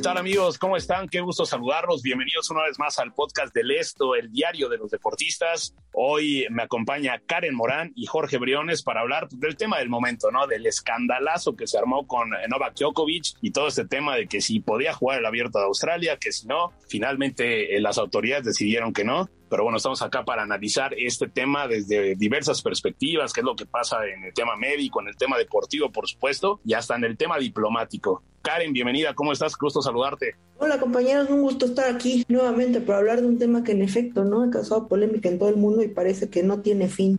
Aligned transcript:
Tal 0.00 0.16
amigos? 0.16 0.56
¿Cómo 0.56 0.78
están? 0.78 1.08
Qué 1.08 1.20
gusto 1.20 1.44
saludarlos. 1.44 2.00
Bienvenidos 2.00 2.48
una 2.50 2.62
vez 2.62 2.78
más 2.78 2.98
al 2.98 3.12
podcast 3.12 3.54
del 3.54 3.70
Esto, 3.70 4.14
el 4.14 4.32
diario 4.32 4.70
de 4.70 4.78
los 4.78 4.90
deportistas. 4.90 5.74
Hoy 5.92 6.46
me 6.50 6.62
acompaña 6.62 7.20
Karen 7.26 7.54
Morán 7.54 7.92
y 7.94 8.06
Jorge 8.06 8.38
Briones 8.38 8.82
para 8.82 9.02
hablar 9.02 9.28
del 9.28 9.56
tema 9.56 9.78
del 9.78 9.90
momento, 9.90 10.30
¿no? 10.30 10.46
Del 10.46 10.64
escandalazo 10.64 11.54
que 11.54 11.66
se 11.66 11.76
armó 11.76 12.06
con 12.06 12.30
Novak 12.48 12.76
Djokovic 12.78 13.34
y 13.42 13.50
todo 13.50 13.68
este 13.68 13.84
tema 13.84 14.16
de 14.16 14.26
que 14.26 14.40
si 14.40 14.60
podía 14.60 14.94
jugar 14.94 15.18
el 15.18 15.26
abierto 15.26 15.58
de 15.58 15.66
Australia, 15.66 16.16
que 16.16 16.32
si 16.32 16.46
no, 16.46 16.72
finalmente 16.88 17.76
eh, 17.76 17.80
las 17.80 17.98
autoridades 17.98 18.44
decidieron 18.46 18.94
que 18.94 19.04
no 19.04 19.28
pero 19.50 19.64
bueno, 19.64 19.76
estamos 19.76 20.00
acá 20.00 20.24
para 20.24 20.42
analizar 20.42 20.94
este 20.96 21.28
tema 21.28 21.66
desde 21.66 22.14
diversas 22.14 22.62
perspectivas, 22.62 23.32
qué 23.32 23.40
es 23.40 23.44
lo 23.44 23.56
que 23.56 23.66
pasa 23.66 23.98
en 24.06 24.24
el 24.24 24.32
tema 24.32 24.56
médico, 24.56 25.02
en 25.02 25.08
el 25.08 25.16
tema 25.16 25.36
deportivo, 25.36 25.90
por 25.90 26.08
supuesto, 26.08 26.60
y 26.64 26.74
hasta 26.74 26.94
en 26.94 27.04
el 27.04 27.16
tema 27.16 27.36
diplomático. 27.36 28.22
Karen, 28.42 28.72
bienvenida, 28.72 29.12
¿cómo 29.14 29.32
estás? 29.32 29.56
Qué 29.56 29.66
gusto 29.66 29.82
saludarte. 29.82 30.36
Hola 30.58 30.78
compañeros, 30.78 31.28
un 31.28 31.42
gusto 31.42 31.66
estar 31.66 31.92
aquí 31.92 32.24
nuevamente 32.28 32.80
para 32.80 33.00
hablar 33.00 33.20
de 33.20 33.26
un 33.26 33.38
tema 33.38 33.64
que 33.64 33.72
en 33.72 33.82
efecto 33.82 34.24
no 34.24 34.44
ha 34.44 34.50
causado 34.50 34.86
polémica 34.86 35.28
en 35.28 35.38
todo 35.38 35.48
el 35.48 35.56
mundo 35.56 35.82
y 35.82 35.88
parece 35.88 36.30
que 36.30 36.44
no 36.44 36.60
tiene 36.60 36.88
fin. 36.88 37.18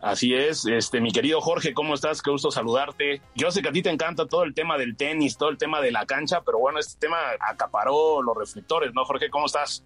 Así 0.00 0.34
es, 0.34 0.66
este, 0.66 1.00
mi 1.00 1.12
querido 1.12 1.40
Jorge, 1.40 1.74
¿cómo 1.74 1.94
estás? 1.94 2.22
Qué 2.22 2.30
gusto 2.30 2.50
saludarte. 2.50 3.20
Yo 3.34 3.50
sé 3.50 3.62
que 3.62 3.68
a 3.68 3.72
ti 3.72 3.82
te 3.82 3.90
encanta 3.90 4.26
todo 4.26 4.44
el 4.44 4.54
tema 4.54 4.78
del 4.78 4.96
tenis, 4.96 5.36
todo 5.36 5.48
el 5.50 5.58
tema 5.58 5.80
de 5.80 5.90
la 5.90 6.06
cancha, 6.06 6.42
pero 6.42 6.58
bueno, 6.58 6.78
este 6.78 6.98
tema 6.98 7.18
acaparó 7.38 8.22
los 8.22 8.36
reflectores, 8.36 8.92
¿no, 8.94 9.04
Jorge? 9.04 9.28
¿Cómo 9.28 9.46
estás? 9.46 9.84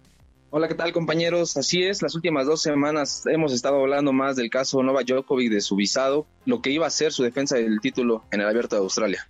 Hola, 0.57 0.69
¿qué 0.69 0.75
tal 0.75 0.93
compañeros? 0.93 1.57
Así 1.57 1.83
es, 1.83 2.01
las 2.01 2.15
últimas 2.15 2.45
dos 2.45 2.61
semanas 2.61 3.25
hemos 3.25 3.51
estado 3.51 3.81
hablando 3.81 4.13
más 4.13 4.37
del 4.37 4.49
caso 4.49 4.81
Novak 4.81 5.05
Djokovic 5.05 5.51
de 5.51 5.59
su 5.59 5.75
visado, 5.75 6.27
lo 6.45 6.61
que 6.61 6.69
iba 6.69 6.87
a 6.87 6.89
ser 6.89 7.11
su 7.11 7.23
defensa 7.23 7.57
del 7.57 7.81
título 7.81 8.23
en 8.31 8.39
el 8.39 8.47
Abierto 8.47 8.77
de 8.77 8.83
Australia. 8.83 9.27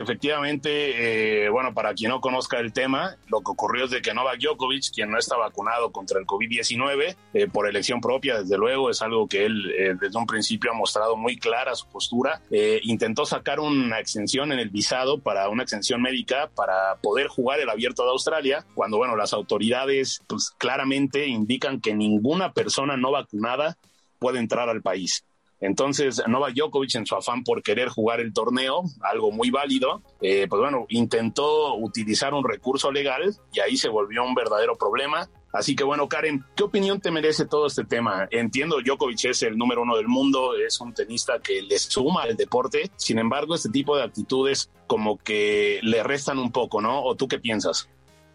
Efectivamente, 0.00 1.44
eh, 1.44 1.50
bueno, 1.50 1.74
para 1.74 1.92
quien 1.92 2.10
no 2.10 2.22
conozca 2.22 2.58
el 2.58 2.72
tema, 2.72 3.18
lo 3.28 3.42
que 3.42 3.50
ocurrió 3.50 3.84
es 3.84 3.90
de 3.90 4.00
que 4.00 4.14
Novak 4.14 4.40
Djokovic, 4.40 4.94
quien 4.94 5.10
no 5.10 5.18
está 5.18 5.36
vacunado 5.36 5.92
contra 5.92 6.18
el 6.18 6.24
COVID-19, 6.24 7.16
eh, 7.34 7.48
por 7.48 7.68
elección 7.68 8.00
propia, 8.00 8.40
desde 8.40 8.56
luego, 8.56 8.88
es 8.88 9.02
algo 9.02 9.28
que 9.28 9.44
él 9.44 9.70
eh, 9.78 9.94
desde 10.00 10.18
un 10.18 10.24
principio 10.24 10.70
ha 10.70 10.74
mostrado 10.74 11.18
muy 11.18 11.36
clara 11.36 11.74
su 11.74 11.86
postura, 11.86 12.40
intentó 12.82 13.26
sacar 13.26 13.60
una 13.60 14.00
extensión 14.00 14.52
en 14.52 14.58
el 14.58 14.70
visado 14.70 15.18
para 15.20 15.50
una 15.50 15.64
extensión 15.64 16.00
médica 16.00 16.48
para 16.54 16.96
poder 17.02 17.26
jugar 17.28 17.60
el 17.60 17.68
abierto 17.68 18.02
de 18.04 18.10
Australia, 18.10 18.64
cuando, 18.74 18.96
bueno, 18.96 19.16
las 19.16 19.34
autoridades 19.34 20.22
pues 20.26 20.50
claramente 20.56 21.26
indican 21.26 21.78
que 21.78 21.94
ninguna 21.94 22.54
persona 22.54 22.96
no 22.96 23.10
vacunada 23.10 23.76
puede 24.18 24.38
entrar 24.38 24.70
al 24.70 24.80
país. 24.80 25.24
Entonces, 25.60 26.22
Novak 26.26 26.54
Djokovic, 26.54 26.94
en 26.94 27.06
su 27.06 27.14
afán 27.14 27.44
por 27.44 27.62
querer 27.62 27.88
jugar 27.88 28.20
el 28.20 28.32
torneo, 28.32 28.82
algo 29.02 29.30
muy 29.30 29.50
válido, 29.50 30.02
eh, 30.20 30.46
pues 30.48 30.60
bueno, 30.60 30.86
intentó 30.88 31.76
utilizar 31.76 32.32
un 32.32 32.48
recurso 32.48 32.90
legal 32.90 33.34
y 33.52 33.60
ahí 33.60 33.76
se 33.76 33.88
volvió 33.88 34.24
un 34.24 34.34
verdadero 34.34 34.76
problema. 34.76 35.28
Así 35.52 35.74
que 35.74 35.84
bueno, 35.84 36.08
Karen, 36.08 36.44
¿qué 36.54 36.62
opinión 36.62 37.00
te 37.00 37.10
merece 37.10 37.44
todo 37.44 37.66
este 37.66 37.84
tema? 37.84 38.28
Entiendo, 38.30 38.76
Djokovic 38.80 39.24
es 39.24 39.42
el 39.42 39.58
número 39.58 39.82
uno 39.82 39.96
del 39.96 40.06
mundo, 40.06 40.54
es 40.54 40.80
un 40.80 40.94
tenista 40.94 41.40
que 41.40 41.60
le 41.60 41.78
suma 41.78 42.22
al 42.22 42.36
deporte, 42.36 42.90
sin 42.96 43.18
embargo, 43.18 43.54
este 43.54 43.68
tipo 43.68 43.96
de 43.96 44.04
actitudes 44.04 44.70
como 44.86 45.18
que 45.18 45.80
le 45.82 46.02
restan 46.02 46.38
un 46.38 46.52
poco, 46.52 46.80
¿no? 46.80 47.02
¿O 47.02 47.16
tú 47.16 47.26
qué 47.26 47.38
piensas? 47.38 47.88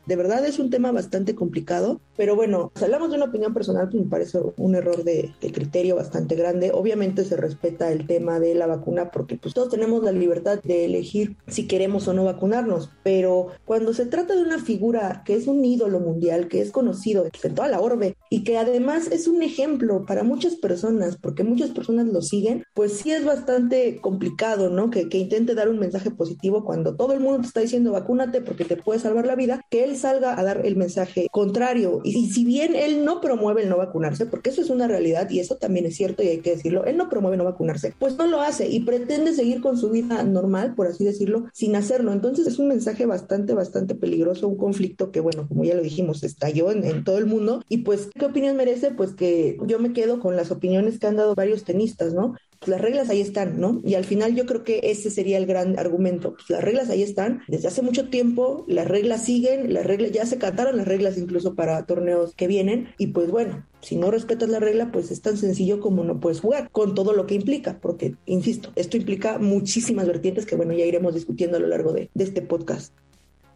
De 0.06 0.16
verdad 0.16 0.46
es 0.46 0.59
un 0.59 0.69
tema 0.69 0.91
bastante 0.91 1.34
complicado, 1.34 2.00
pero 2.18 2.36
bueno, 2.36 2.72
hablamos 2.81 3.09
de 3.09 3.18
una 3.18 3.26
opinión 3.26 3.53
personal, 3.53 3.90
pues 3.90 4.03
me 4.03 4.09
parece 4.09 4.40
un 4.58 4.76
error 4.76 5.03
de, 5.03 5.34
criterio 5.53 5.96
bastante 5.96 6.36
grande. 6.36 6.72
Obviamente 6.74 7.24
se 7.24 7.38
respeta 7.38 7.92
el 7.92 8.08
tema 8.08 8.40
de 8.40 8.56
la 8.56 8.68
vacuna 8.68 9.12
porque 9.12 9.38
pues 9.38 9.53
todos 9.53 9.70
tenemos 9.70 10.03
la 10.03 10.12
libertad 10.12 10.59
de 10.64 10.86
elegir 10.86 11.38
si 11.48 11.68
queremos 11.68 12.08
o 12.08 12.14
no 12.14 12.24
vacunarnos, 12.24 12.90
pero 13.03 13.48
cuando 13.66 13.94
se 13.94 14.06
trata 14.06 14.36
de 14.36 14.42
una 14.42 14.59
figura 14.59 15.24
que 15.26 15.36
es 15.36 15.48
un 15.48 15.64
ídolo 15.64 16.00
mundial, 16.00 16.48
que 16.48 16.62
es 16.62 16.72
conocido 16.72 17.26
en 17.44 17.56
toda 17.56 17.68
la 17.68 17.80
orbe 17.80 18.18
y 18.30 18.44
que 18.44 18.58
además 18.58 19.08
es 19.12 19.28
un 19.28 19.44
ejemplo 19.44 20.06
para 20.06 20.24
muchas 20.24 20.56
personas, 20.56 21.18
porque 21.18 21.44
muchas 21.44 21.70
personas 21.72 22.08
lo 22.08 22.22
siguen, 22.22 22.64
pues 22.74 22.94
sí 22.94 23.12
es 23.12 23.24
bastante 23.24 24.00
complicado, 24.02 24.70
¿no? 24.70 24.90
Que, 24.90 25.09
que 25.09 25.18
intente 25.18 25.56
dar 25.56 25.70
un 25.70 25.80
mensaje 25.80 26.12
positivo 26.12 26.66
cuando 26.66 26.96
todo 26.96 27.14
el 27.14 27.20
mundo 27.20 27.42
te 27.42 27.47
está 27.47 27.62
diciendo 27.62 27.92
vacúnate 27.92 28.42
porque 28.42 28.66
te 28.66 28.78
puede 28.78 29.00
salvar 29.00 29.26
la 29.26 29.36
vida, 29.36 29.62
que 29.70 29.84
él 29.84 29.96
salga 29.96 30.40
a 30.40 30.44
dar 30.44 30.66
el 30.66 30.76
mensaje 30.76 31.28
contrario. 31.32 32.02
Y, 32.06 32.30
si 32.30 32.46
bien 32.46 32.76
él 32.76 33.04
no 33.04 33.22
promueve 33.22 33.64
el 33.64 33.70
no 33.70 33.78
vacunarse, 33.78 34.26
porque 34.26 34.50
eso 34.50 34.62
es 34.62 34.70
una 34.70 34.88
realidad 34.88 35.30
y 35.30 35.40
eso 35.40 35.58
también 35.58 35.86
es 35.86 35.96
cierto 35.96 36.24
y 36.24 36.28
hay 36.28 36.40
que 36.40 36.56
decirlo, 36.56 36.86
él 36.86 36.98
no 36.98 37.10
promueve 37.10 37.38
no 37.38 37.44
vacunarse, 37.44 37.94
pues 37.98 38.18
no 38.18 38.28
lo 38.28 38.42
hace 38.42 38.68
y 38.70 38.82
pretende 38.82 39.34
seguir 39.34 39.62
con 39.62 39.78
su 39.78 39.90
vida 39.90 40.24
normal, 40.24 40.76
por 40.76 40.88
así 40.88 41.04
decirlo, 41.04 41.46
sin 41.54 41.76
hacerlo. 41.76 42.14
Entonces 42.14 42.48
es 42.48 42.60
un 42.60 42.68
mensaje 42.68 43.06
bastante, 43.06 43.54
bastante 43.54 43.96
peligroso, 43.96 44.48
un 44.48 44.58
conflicto 44.58 45.12
que, 45.12 45.20
bueno, 45.20 45.48
como 45.48 45.64
ya 45.64 45.76
lo 45.76 45.82
dijimos, 45.82 46.24
estalló 46.24 46.72
en, 46.72 46.84
en 46.84 47.04
todo 47.04 47.18
el 47.18 47.26
mundo. 47.26 47.64
Y 47.70 47.80
pues, 47.80 48.10
¿qué 48.18 48.26
opinión 48.26 48.56
merece? 48.56 48.92
Pues 48.92 49.14
que 49.14 49.58
yo 49.66 49.80
me 49.80 49.94
quedo 49.94 50.20
con 50.20 50.36
las 50.36 50.52
opiniones 50.52 51.00
que 51.00 51.08
han 51.08 51.16
dado 51.16 51.36
varios 51.36 51.64
tenistas, 51.64 52.14
¿no? 52.14 52.36
Pues 52.60 52.70
las 52.70 52.82
reglas 52.82 53.10
ahí 53.10 53.22
están, 53.22 53.60
¿no? 53.60 53.82
Y 53.84 53.96
al 53.96 54.06
final 54.06 54.36
yo 54.36 54.46
creo 54.46 54.64
que 54.64 54.80
ese 54.84 55.10
sería 55.10 55.38
el 55.38 55.46
gran 55.46 55.78
argumento. 55.78 56.34
Pues 56.34 56.50
las 56.50 56.64
reglas 56.64 56.90
ahí 56.90 57.02
están 57.02 57.42
desde 57.48 57.68
hace 57.68 57.82
mucho 57.82 58.10
tiempo, 58.10 58.66
las 58.68 58.88
reglas 58.88 59.26
siguen, 59.26 59.74
las 59.74 59.86
reglas 59.86 60.12
ya 60.12 60.26
se 60.26 60.38
cantaron 60.38 60.78
las 60.78 60.88
reglas 60.88 61.18
incluso 61.18 61.56
para 61.56 61.86
torneos 61.86 62.34
que 62.36 62.48
vienen 62.48 62.90
y 62.98 63.08
pues 63.08 63.30
bueno, 63.30 63.66
si 63.82 63.96
no 63.96 64.10
respetas 64.10 64.50
la 64.50 64.60
regla, 64.60 64.92
pues 64.92 65.12
es 65.12 65.22
tan 65.22 65.38
sencillo 65.38 65.80
como 65.80 66.04
no 66.04 66.20
puedes 66.20 66.42
jugar, 66.42 66.70
con 66.72 66.96
todo 66.96 67.14
lo 67.14 67.28
que 67.28 67.36
implica, 67.36 67.80
porque, 67.80 68.16
insisto, 68.26 68.72
esto 68.76 68.98
implica 68.98 69.38
muchísimas 69.38 70.08
vertientes 70.08 70.48
que, 70.48 70.56
bueno, 70.56 70.74
ya 70.74 70.86
iremos 70.86 71.14
discutiendo 71.14 71.58
a 71.58 71.60
lo 71.60 71.68
largo 71.68 71.94
de, 71.94 72.10
de 72.14 72.24
este 72.24 72.42
podcast. 72.42 72.94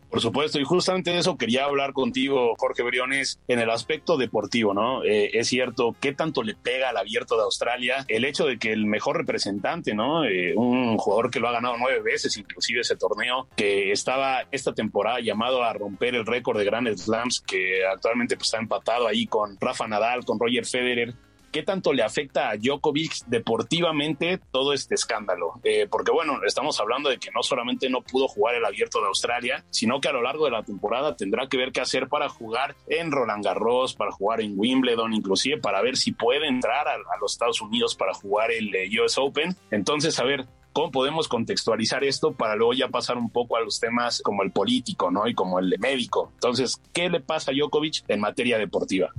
Por 0.09 0.21
supuesto, 0.21 0.59
y 0.59 0.63
justamente 0.63 1.11
de 1.11 1.19
eso 1.19 1.37
quería 1.37 1.65
hablar 1.65 1.93
contigo, 1.93 2.55
Jorge 2.57 2.81
Briones, 2.81 3.39
en 3.47 3.59
el 3.59 3.69
aspecto 3.69 4.17
deportivo, 4.17 4.73
¿no? 4.73 5.03
Eh, 5.03 5.31
es 5.33 5.47
cierto, 5.47 5.95
¿qué 5.99 6.13
tanto 6.13 6.41
le 6.41 6.55
pega 6.55 6.89
al 6.89 6.97
abierto 6.97 7.35
de 7.35 7.43
Australia 7.43 8.05
el 8.07 8.25
hecho 8.25 8.45
de 8.45 8.57
que 8.57 8.71
el 8.71 8.85
mejor 8.85 9.17
representante, 9.17 9.93
¿no? 9.93 10.25
Eh, 10.25 10.55
un 10.55 10.97
jugador 10.97 11.29
que 11.29 11.39
lo 11.39 11.47
ha 11.47 11.51
ganado 11.51 11.75
nueve 11.77 12.01
veces, 12.01 12.35
inclusive 12.37 12.81
ese 12.81 12.95
torneo, 12.95 13.47
que 13.55 13.91
estaba 13.91 14.45
esta 14.51 14.73
temporada 14.73 15.19
llamado 15.19 15.63
a 15.63 15.73
romper 15.73 16.15
el 16.15 16.25
récord 16.25 16.57
de 16.57 16.65
Grand 16.65 16.87
Slams, 16.97 17.41
que 17.41 17.85
actualmente 17.85 18.35
pues, 18.35 18.47
está 18.47 18.57
empatado 18.57 19.07
ahí 19.07 19.27
con 19.27 19.57
Rafa 19.59 19.87
Nadal, 19.87 20.25
con 20.25 20.39
Roger 20.39 20.65
Federer, 20.65 21.13
¿Qué 21.51 21.63
tanto 21.63 21.93
le 21.93 22.03
afecta 22.03 22.49
a 22.49 22.57
Djokovic 22.57 23.25
deportivamente 23.25 24.39
todo 24.51 24.73
este 24.73 24.93
escándalo? 24.93 25.53
Eh, 25.63 25.87
porque 25.89 26.11
bueno, 26.11 26.39
estamos 26.45 26.79
hablando 26.79 27.09
de 27.09 27.17
que 27.17 27.31
no 27.31 27.41
solamente 27.41 27.89
no 27.89 28.01
pudo 28.01 28.27
jugar 28.27 28.55
el 28.55 28.65
abierto 28.65 28.99
de 29.01 29.07
Australia, 29.07 29.65
sino 29.71 29.99
que 29.99 30.09
a 30.09 30.13
lo 30.13 30.21
largo 30.21 30.45
de 30.45 30.51
la 30.51 30.63
temporada 30.63 31.15
tendrá 31.15 31.47
que 31.47 31.57
ver 31.57 31.71
qué 31.71 31.81
hacer 31.81 32.07
para 32.07 32.29
jugar 32.29 32.75
en 32.87 33.11
Roland 33.11 33.43
Garros, 33.43 33.95
para 33.95 34.11
jugar 34.11 34.41
en 34.41 34.53
Wimbledon, 34.57 35.13
inclusive 35.13 35.57
para 35.57 35.81
ver 35.81 35.97
si 35.97 36.11
puede 36.11 36.47
entrar 36.47 36.87
a, 36.87 36.97
los 37.19 37.33
Estados 37.33 37.61
Unidos 37.61 37.95
para 37.95 38.13
jugar 38.13 38.51
el 38.51 38.73
eh, 38.75 38.89
US 39.01 39.17
Open. 39.17 39.55
Entonces, 39.71 40.19
a 40.19 40.23
ver, 40.23 40.45
¿Cómo 40.71 40.91
podemos 40.91 41.27
contextualizar 41.27 42.03
esto 42.03 42.31
para 42.31 42.55
luego 42.55 42.73
ya 42.73 42.89
pasar 42.89 43.17
un 43.17 43.31
poco 43.31 43.57
a 43.57 43.61
los 43.61 43.79
temas 43.79 44.21
como 44.21 44.43
el 44.43 44.51
político, 44.51 45.09
¿no? 45.09 45.27
Y 45.27 45.33
como 45.33 45.57
el 45.57 45.75
médico. 45.79 46.29
Entonces, 46.35 46.79
¿qué 46.93 47.09
le 47.09 47.19
pasa 47.19 47.51
a 47.51 47.55
Djokovic 47.55 48.03
en 48.07 48.19
materia 48.19 48.59
deportiva? 48.59 49.11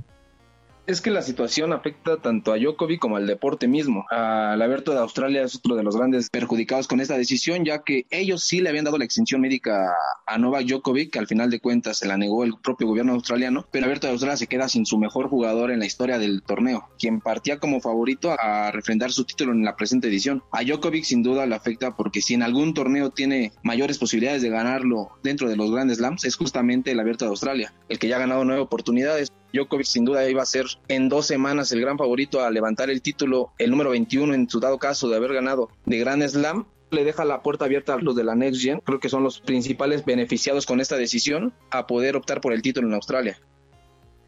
Es 0.91 0.99
que 0.99 1.09
la 1.09 1.21
situación 1.21 1.71
afecta 1.71 2.17
tanto 2.17 2.51
a 2.51 2.57
Djokovic 2.57 2.99
como 2.99 3.15
al 3.15 3.25
deporte 3.25 3.69
mismo. 3.69 4.05
Al 4.09 4.61
abierto 4.61 4.91
de 4.91 4.99
Australia 4.99 5.41
es 5.41 5.55
otro 5.55 5.77
de 5.77 5.83
los 5.83 5.95
grandes 5.95 6.29
perjudicados 6.29 6.89
con 6.89 6.99
esta 6.99 7.17
decisión, 7.17 7.63
ya 7.63 7.81
que 7.83 8.05
ellos 8.09 8.43
sí 8.43 8.59
le 8.59 8.67
habían 8.67 8.83
dado 8.83 8.97
la 8.97 9.05
extinción 9.05 9.39
médica 9.39 9.95
a 10.27 10.37
Novak 10.37 10.65
Djokovic, 10.65 11.13
que 11.13 11.19
al 11.19 11.27
final 11.27 11.49
de 11.49 11.61
cuentas 11.61 11.99
se 11.99 12.09
la 12.09 12.17
negó 12.17 12.43
el 12.43 12.55
propio 12.61 12.87
gobierno 12.87 13.13
australiano, 13.13 13.65
pero 13.71 13.85
abierto 13.85 14.07
de 14.07 14.11
Australia 14.11 14.35
se 14.35 14.47
queda 14.47 14.67
sin 14.67 14.85
su 14.85 14.97
mejor 14.97 15.29
jugador 15.29 15.71
en 15.71 15.79
la 15.79 15.85
historia 15.85 16.19
del 16.19 16.43
torneo, 16.43 16.89
quien 16.99 17.21
partía 17.21 17.57
como 17.57 17.79
favorito 17.79 18.35
a 18.37 18.69
refrendar 18.71 19.13
su 19.13 19.23
título 19.23 19.53
en 19.53 19.63
la 19.63 19.77
presente 19.77 20.09
edición. 20.09 20.43
A 20.51 20.61
Djokovic 20.61 21.05
sin 21.05 21.23
duda 21.23 21.45
le 21.45 21.55
afecta 21.55 21.95
porque 21.95 22.21
si 22.21 22.33
en 22.33 22.43
algún 22.43 22.73
torneo 22.73 23.11
tiene 23.11 23.53
mayores 23.63 23.97
posibilidades 23.97 24.41
de 24.41 24.49
ganarlo 24.49 25.11
dentro 25.23 25.47
de 25.47 25.55
los 25.55 25.71
grandes 25.71 25.99
slams, 25.99 26.25
es 26.25 26.35
justamente 26.35 26.91
el 26.91 26.99
abierto 26.99 27.23
de 27.23 27.29
Australia, 27.29 27.73
el 27.87 27.97
que 27.97 28.09
ya 28.09 28.17
ha 28.17 28.19
ganado 28.19 28.43
nueve 28.43 28.61
oportunidades. 28.61 29.31
Djokovic 29.53 29.85
sin 29.85 30.05
duda 30.05 30.29
iba 30.29 30.41
a 30.41 30.45
ser 30.45 30.65
en 30.87 31.09
dos 31.09 31.27
semanas 31.27 31.71
el 31.71 31.81
gran 31.81 31.97
favorito 31.97 32.41
a 32.41 32.49
levantar 32.51 32.89
el 32.89 33.01
título, 33.01 33.51
el 33.57 33.71
número 33.71 33.91
21 33.91 34.33
en 34.33 34.49
su 34.49 34.59
dado 34.59 34.77
caso 34.79 35.09
de 35.09 35.17
haber 35.17 35.33
ganado 35.33 35.69
de 35.85 35.99
Grand 35.99 36.27
Slam. 36.27 36.65
Le 36.91 37.05
deja 37.05 37.23
la 37.23 37.41
puerta 37.41 37.65
abierta 37.65 37.93
a 37.93 37.97
los 37.97 38.15
de 38.15 38.25
la 38.25 38.35
Next 38.35 38.61
Gen, 38.61 38.79
creo 38.79 38.99
que 38.99 39.07
son 39.07 39.23
los 39.23 39.39
principales 39.39 40.03
beneficiados 40.03 40.65
con 40.65 40.81
esta 40.81 40.97
decisión 40.97 41.53
a 41.69 41.87
poder 41.87 42.17
optar 42.17 42.41
por 42.41 42.51
el 42.51 42.61
título 42.61 42.87
en 42.87 42.95
Australia. 42.95 43.39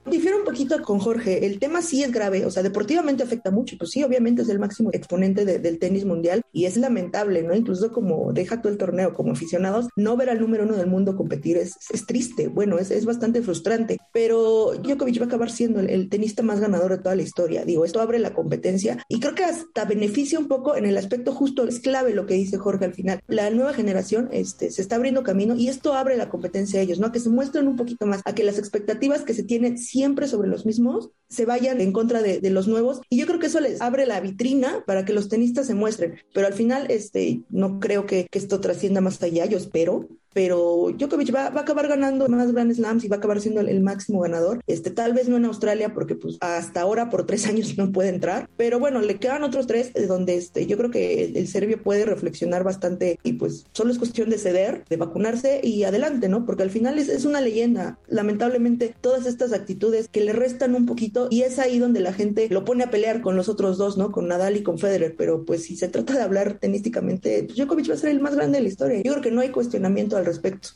Difiero 0.05 0.37
un 0.37 0.43
poquito 0.43 0.81
con 0.81 0.99
Jorge. 0.99 1.45
El 1.45 1.59
tema 1.59 1.81
sí 1.81 2.03
es 2.03 2.11
grave, 2.11 2.45
o 2.45 2.51
sea, 2.51 2.61
deportivamente 2.61 3.23
afecta 3.23 3.51
mucho. 3.51 3.77
Pues 3.77 3.91
sí, 3.91 4.03
obviamente 4.03 4.41
es 4.41 4.49
el 4.49 4.59
máximo 4.59 4.89
exponente 4.91 5.45
del 5.45 5.79
tenis 5.79 6.05
mundial 6.05 6.41
y 6.51 6.65
es 6.65 6.75
lamentable, 6.77 7.41
¿no? 7.41 7.55
Incluso 7.55 7.91
como 7.91 8.33
deja 8.33 8.61
todo 8.61 8.71
el 8.71 8.77
torneo, 8.77 9.13
como 9.13 9.31
aficionados, 9.31 9.87
no 9.95 10.17
ver 10.17 10.29
al 10.29 10.41
número 10.41 10.63
uno 10.65 10.75
del 10.75 10.87
mundo 10.87 11.15
competir 11.15 11.57
es, 11.57 11.75
es 11.91 12.05
triste. 12.05 12.47
Bueno, 12.47 12.79
es, 12.79 12.91
es, 12.91 13.05
bastante 13.05 13.41
frustrante. 13.41 13.97
Pero 14.11 14.73
Djokovic 14.81 15.19
va 15.19 15.25
a 15.25 15.27
acabar 15.27 15.49
siendo 15.49 15.79
el, 15.79 15.89
el, 15.89 16.09
tenista 16.09 16.43
más 16.43 16.59
ganador 16.59 16.91
de 16.91 16.97
toda 16.97 17.15
la 17.15 17.21
historia. 17.21 17.63
Digo, 17.63 17.85
esto 17.85 18.01
abre 18.01 18.19
la 18.19 18.33
competencia 18.33 19.03
y 19.07 19.19
creo 19.19 19.35
que 19.35 19.45
hasta 19.45 19.85
beneficia 19.85 20.37
un 20.37 20.47
poco 20.47 20.75
en 20.75 20.85
el 20.85 20.97
aspecto 20.97 21.33
justo. 21.33 21.65
Es 21.65 21.79
clave 21.79 22.13
lo 22.13 22.25
que 22.25 22.33
dice 22.33 22.57
Jorge 22.57 22.85
al 22.85 22.93
final. 22.93 23.21
La 23.27 23.49
nueva 23.51 23.73
generación 23.73 24.29
este, 24.31 24.69
se 24.69 24.81
está 24.81 24.95
abriendo 24.95 25.23
camino 25.23 25.55
y 25.55 25.69
esto 25.69 25.93
abre 25.93 26.17
la 26.17 26.29
competencia 26.29 26.79
a 26.79 26.83
ellos, 26.83 26.99
¿no? 26.99 27.07
A 27.07 27.11
que 27.11 27.19
se 27.19 27.29
muestren 27.29 27.67
un 27.67 27.77
poquito 27.77 28.05
más, 28.05 28.21
a 28.25 28.35
que 28.35 28.43
las 28.43 28.57
expectativas 28.57 29.21
que 29.21 29.33
se 29.33 29.43
tienen 29.43 29.77
siempre 29.93 30.27
sobre 30.27 30.49
los 30.49 30.65
mismos 30.65 31.11
se 31.29 31.45
vayan 31.45 31.79
en 31.79 31.91
contra 31.93 32.23
de, 32.23 32.49
los 32.49 32.67
nuevos. 32.67 33.01
Y 33.09 33.17
yo 33.19 33.27
creo 33.27 33.37
que 33.37 33.45
eso 33.45 33.59
les 33.59 33.79
abre 33.79 34.07
la 34.07 34.19
vitrina 34.19 34.83
para 34.87 35.05
que 35.05 35.13
los 35.13 35.29
tenistas 35.29 35.67
se 35.67 35.75
muestren. 35.75 36.15
Pero 36.33 36.47
al 36.47 36.53
final 36.53 36.87
este 36.89 37.43
no 37.49 37.79
creo 37.79 38.07
que, 38.07 38.27
que 38.31 38.39
esto 38.39 38.59
trascienda 38.59 39.01
más 39.01 39.21
allá 39.21 39.45
yo 39.45 39.57
espero 39.57 40.09
pero 40.33 40.91
Djokovic 40.97 41.33
va, 41.33 41.47
a 41.47 41.59
acabar 41.59 41.87
ganando 41.87 42.27
más 42.27 42.51
Grand 42.51 42.73
Slams 42.73 43.03
y 43.03 43.07
va 43.07 43.17
a 43.17 43.19
acabar 43.19 43.39
siendo 43.39 43.61
el, 43.61 43.69
el, 43.69 43.81
máximo 43.81 44.21
ganador. 44.21 44.61
Este, 44.67 44.91
tal 44.91 45.13
vez 45.13 45.29
no 45.29 45.37
en 45.37 45.45
Australia, 45.45 45.93
porque 45.93 46.15
pues 46.15 46.37
hasta 46.41 46.81
ahora 46.81 47.09
por 47.09 47.25
tres 47.25 47.45
años 47.47 47.77
no 47.77 47.91
puede 47.91 48.09
entrar, 48.09 48.49
pero 48.57 48.79
bueno, 48.79 49.01
le 49.01 49.17
quedan 49.17 49.43
otros 49.43 49.67
tres 49.67 49.91
eh, 49.93 50.05
donde 50.07 50.35
este, 50.35 50.65
yo 50.65 50.77
creo 50.77 50.91
que 50.91 51.25
el, 51.25 51.37
el, 51.37 51.47
serbio 51.47 51.81
puede 51.81 52.05
reflexionar 52.05 52.63
bastante 52.63 53.19
y 53.23 53.33
pues 53.33 53.65
solo 53.73 53.91
es 53.91 53.99
cuestión 53.99 54.29
de 54.29 54.37
ceder, 54.37 54.83
de 54.89 54.97
vacunarse 54.97 55.61
y 55.63 55.83
adelante, 55.83 56.29
¿no? 56.29 56.45
Porque 56.45 56.63
al 56.63 56.69
final 56.69 56.97
es, 56.97 57.09
es 57.09 57.25
una 57.25 57.41
leyenda. 57.41 57.99
Lamentablemente, 58.07 58.93
todas 59.01 59.25
estas 59.25 59.53
actitudes 59.53 60.07
que 60.07 60.21
le 60.21 60.33
restan 60.33 60.75
un 60.75 60.85
poquito 60.85 61.27
y 61.29 61.41
es 61.41 61.59
ahí 61.59 61.79
donde 61.79 61.99
la 61.99 62.13
gente 62.13 62.47
lo 62.49 62.65
pone 62.65 62.83
a 62.83 62.91
pelear 62.91 63.21
con 63.21 63.35
los 63.35 63.49
otros 63.49 63.77
dos, 63.77 63.97
¿no? 63.97 64.11
Con 64.11 64.27
Nadal 64.27 64.57
y 64.57 64.63
con 64.63 64.79
Federer, 64.79 65.15
pero 65.17 65.45
pues 65.45 65.63
si 65.63 65.75
se 65.75 65.87
trata 65.87 66.15
de 66.15 66.23
hablar 66.23 66.59
tenísticamente, 66.59 67.43
pues 67.43 67.57
Djokovic 67.57 67.89
va 67.89 67.93
a 67.95 67.97
ser 67.97 68.09
el 68.11 68.19
más 68.19 68.35
grande 68.35 68.57
de 68.57 68.63
la 68.63 68.69
historia. 68.69 69.01
Yo 69.03 69.11
creo 69.11 69.23
que 69.23 69.31
no 69.31 69.41
hay 69.41 69.49
cuestionamiento 69.49 70.17
al 70.17 70.22
respecto. 70.25 70.69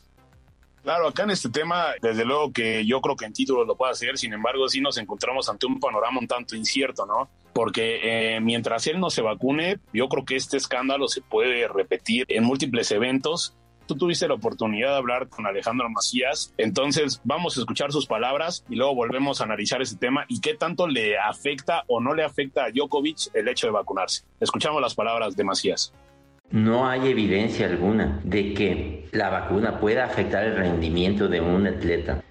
Claro, 0.88 1.08
acá 1.08 1.24
en 1.24 1.30
este 1.32 1.50
tema, 1.50 1.88
desde 2.00 2.24
luego 2.24 2.50
que 2.50 2.86
yo 2.86 3.02
creo 3.02 3.14
que 3.14 3.26
en 3.26 3.34
títulos 3.34 3.66
lo 3.66 3.76
puede 3.76 3.92
hacer, 3.92 4.16
sin 4.16 4.32
embargo, 4.32 4.68
sí 4.68 4.80
nos 4.80 4.96
encontramos 4.96 5.48
ante 5.50 5.66
un 5.66 5.78
panorama 5.80 6.20
un 6.20 6.26
tanto 6.26 6.56
incierto, 6.56 7.04
¿no? 7.04 7.28
Porque 7.52 8.36
eh, 8.36 8.40
mientras 8.40 8.86
él 8.86 8.98
no 8.98 9.10
se 9.10 9.20
vacune, 9.20 9.80
yo 9.92 10.08
creo 10.08 10.24
que 10.24 10.36
este 10.36 10.56
escándalo 10.56 11.08
se 11.08 11.20
puede 11.20 11.68
repetir 11.68 12.24
en 12.28 12.44
múltiples 12.44 12.90
eventos. 12.90 13.54
Tú 13.86 13.96
tuviste 13.96 14.28
la 14.28 14.34
oportunidad 14.34 14.92
de 14.92 14.96
hablar 14.96 15.28
con 15.28 15.46
Alejandro 15.46 15.90
Macías, 15.90 16.54
entonces 16.56 17.20
vamos 17.24 17.56
a 17.56 17.60
escuchar 17.60 17.92
sus 17.92 18.06
palabras 18.06 18.64
y 18.70 18.76
luego 18.76 18.94
volvemos 18.94 19.40
a 19.40 19.44
analizar 19.44 19.82
ese 19.82 19.96
tema 19.96 20.24
y 20.28 20.40
qué 20.40 20.54
tanto 20.54 20.86
le 20.86 21.18
afecta 21.18 21.84
o 21.88 22.00
no 22.00 22.14
le 22.14 22.24
afecta 22.24 22.64
a 22.64 22.70
Djokovic 22.70 23.34
el 23.34 23.48
hecho 23.48 23.66
de 23.66 23.72
vacunarse. 23.72 24.22
Escuchamos 24.40 24.80
las 24.80 24.94
palabras 24.94 25.36
de 25.36 25.44
Macías. 25.44 25.92
No 26.50 26.88
hay 26.88 27.08
evidencia 27.08 27.66
alguna 27.66 28.20
de 28.24 28.54
que 28.54 29.06
la 29.12 29.28
vacuna 29.28 29.78
pueda 29.80 30.06
afectar 30.06 30.44
el 30.44 30.56
rendimiento 30.56 31.28
de 31.28 31.42
un 31.42 31.66
atleta. 31.66 32.22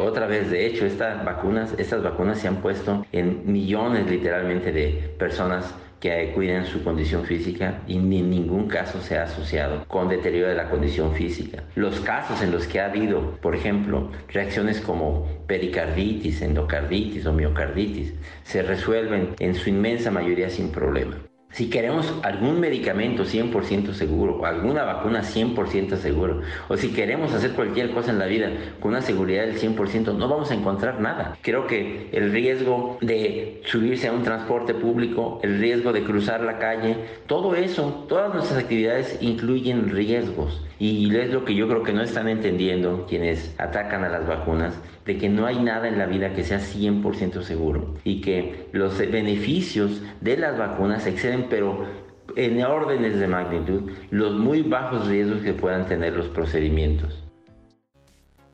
Otra 0.00 0.26
vez, 0.26 0.50
de 0.50 0.66
hecho, 0.66 0.86
estas 0.86 1.22
vacunas, 1.24 1.74
estas 1.76 2.02
vacunas 2.02 2.38
se 2.38 2.48
han 2.48 2.56
puesto 2.56 3.04
en 3.12 3.52
millones 3.52 4.08
literalmente 4.10 4.72
de 4.72 5.14
personas 5.18 5.74
que 6.00 6.32
cuiden 6.34 6.64
su 6.64 6.82
condición 6.84 7.24
física 7.24 7.82
y 7.86 7.96
en 7.96 8.30
ningún 8.30 8.68
caso 8.68 9.00
se 9.00 9.18
ha 9.18 9.24
asociado 9.24 9.84
con 9.88 10.08
deterioro 10.08 10.48
de 10.48 10.54
la 10.54 10.70
condición 10.70 11.14
física. 11.14 11.62
Los 11.74 12.00
casos 12.00 12.42
en 12.42 12.52
los 12.52 12.66
que 12.66 12.80
ha 12.80 12.86
habido, 12.86 13.32
por 13.42 13.54
ejemplo, 13.54 14.10
reacciones 14.28 14.80
como 14.80 15.26
pericarditis, 15.46 16.40
endocarditis 16.42 17.26
o 17.26 17.32
miocarditis, 17.32 18.14
se 18.42 18.62
resuelven 18.62 19.34
en 19.38 19.54
su 19.54 19.68
inmensa 19.68 20.10
mayoría 20.10 20.48
sin 20.48 20.70
problema. 20.70 21.16
Si 21.52 21.70
queremos 21.70 22.12
algún 22.22 22.60
medicamento 22.60 23.24
100% 23.24 23.92
seguro 23.92 24.36
alguna 24.46 24.84
vacuna 24.84 25.22
100% 25.22 25.96
seguro, 25.96 26.42
o 26.68 26.76
si 26.76 26.92
queremos 26.92 27.32
hacer 27.32 27.52
cualquier 27.52 27.90
cosa 27.92 28.10
en 28.10 28.18
la 28.18 28.26
vida 28.26 28.50
con 28.80 28.92
una 28.92 29.00
seguridad 29.00 29.46
del 29.46 29.58
100%, 29.58 30.14
no 30.16 30.28
vamos 30.28 30.50
a 30.50 30.54
encontrar 30.54 31.00
nada. 31.00 31.36
Creo 31.42 31.66
que 31.66 32.08
el 32.12 32.32
riesgo 32.32 32.98
de 33.00 33.62
subirse 33.64 34.08
a 34.08 34.12
un 34.12 34.22
transporte 34.22 34.74
público, 34.74 35.40
el 35.42 35.58
riesgo 35.58 35.92
de 35.92 36.04
cruzar 36.04 36.42
la 36.42 36.58
calle, 36.58 36.96
todo 37.26 37.54
eso, 37.54 38.04
todas 38.08 38.32
nuestras 38.32 38.62
actividades 38.62 39.18
incluyen 39.20 39.90
riesgos. 39.90 40.62
Y 40.78 41.14
es 41.16 41.30
lo 41.30 41.44
que 41.44 41.54
yo 41.54 41.68
creo 41.68 41.82
que 41.82 41.92
no 41.92 42.02
están 42.02 42.28
entendiendo 42.28 43.06
quienes 43.08 43.54
atacan 43.58 44.04
a 44.04 44.10
las 44.10 44.26
vacunas, 44.26 44.74
de 45.06 45.18
que 45.18 45.28
no 45.28 45.46
hay 45.46 45.60
nada 45.60 45.88
en 45.88 45.98
la 45.98 46.06
vida 46.06 46.34
que 46.34 46.44
sea 46.44 46.60
100% 46.60 47.42
seguro 47.42 47.94
y 48.04 48.20
que 48.20 48.68
los 48.72 48.98
beneficios 48.98 50.02
de 50.20 50.36
las 50.36 50.58
vacunas 50.58 51.06
exceden, 51.06 51.46
pero 51.48 51.86
en 52.34 52.62
órdenes 52.62 53.18
de 53.18 53.28
magnitud, 53.28 53.90
los 54.10 54.38
muy 54.38 54.62
bajos 54.62 55.06
riesgos 55.06 55.42
que 55.42 55.52
puedan 55.52 55.86
tener 55.86 56.14
los 56.14 56.26
procedimientos. 56.28 57.22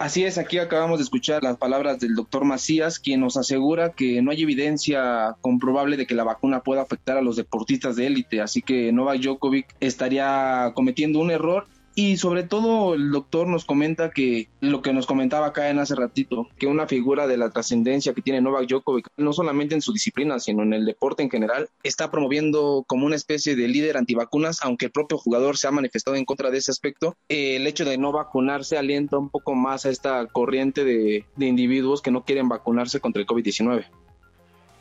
Así 0.02 0.24
es, 0.24 0.36
aquí 0.36 0.58
acabamos 0.58 0.98
de 0.98 1.04
escuchar 1.04 1.44
las 1.44 1.56
palabras 1.56 2.00
del 2.00 2.16
doctor 2.16 2.44
Macías, 2.44 2.98
quien 2.98 3.20
nos 3.20 3.36
asegura 3.36 3.92
que 3.92 4.20
no 4.20 4.32
hay 4.32 4.42
evidencia 4.42 5.36
comprobable 5.40 5.96
de 5.96 6.06
que 6.06 6.16
la 6.16 6.24
vacuna 6.24 6.60
pueda 6.60 6.82
afectar 6.82 7.16
a 7.16 7.22
los 7.22 7.36
deportistas 7.36 7.94
de 7.94 8.08
élite, 8.08 8.40
así 8.40 8.62
que 8.62 8.90
Novak 8.90 9.20
Djokovic 9.20 9.76
estaría 9.78 10.72
cometiendo 10.74 11.20
un 11.20 11.30
error 11.30 11.68
y 11.94 12.16
sobre 12.16 12.42
todo 12.42 12.94
el 12.94 13.10
doctor 13.10 13.46
nos 13.46 13.64
comenta 13.64 14.10
que 14.10 14.48
lo 14.60 14.82
que 14.82 14.92
nos 14.92 15.06
comentaba 15.06 15.48
acá 15.48 15.70
en 15.70 15.78
hace 15.78 15.94
ratito, 15.94 16.48
que 16.58 16.66
una 16.66 16.86
figura 16.86 17.26
de 17.26 17.36
la 17.36 17.50
trascendencia 17.50 18.14
que 18.14 18.22
tiene 18.22 18.40
Novak 18.40 18.68
Djokovic, 18.68 19.08
no 19.16 19.32
solamente 19.32 19.74
en 19.74 19.82
su 19.82 19.92
disciplina, 19.92 20.38
sino 20.38 20.62
en 20.62 20.72
el 20.72 20.84
deporte 20.84 21.22
en 21.22 21.30
general, 21.30 21.68
está 21.82 22.10
promoviendo 22.10 22.84
como 22.86 23.06
una 23.06 23.16
especie 23.16 23.56
de 23.56 23.68
líder 23.68 23.96
antivacunas, 23.96 24.60
aunque 24.62 24.86
el 24.86 24.92
propio 24.92 25.18
jugador 25.18 25.56
se 25.56 25.68
ha 25.68 25.72
manifestado 25.72 26.16
en 26.16 26.24
contra 26.24 26.50
de 26.50 26.58
ese 26.58 26.70
aspecto. 26.70 27.16
Eh, 27.28 27.56
el 27.56 27.66
hecho 27.66 27.84
de 27.84 27.98
no 27.98 28.12
vacunarse 28.12 28.76
alienta 28.76 29.18
un 29.18 29.30
poco 29.30 29.54
más 29.54 29.86
a 29.86 29.90
esta 29.90 30.26
corriente 30.26 30.84
de, 30.84 31.24
de 31.36 31.46
individuos 31.46 32.02
que 32.02 32.10
no 32.10 32.24
quieren 32.24 32.48
vacunarse 32.48 33.00
contra 33.00 33.20
el 33.20 33.26
COVID-19 33.26 33.86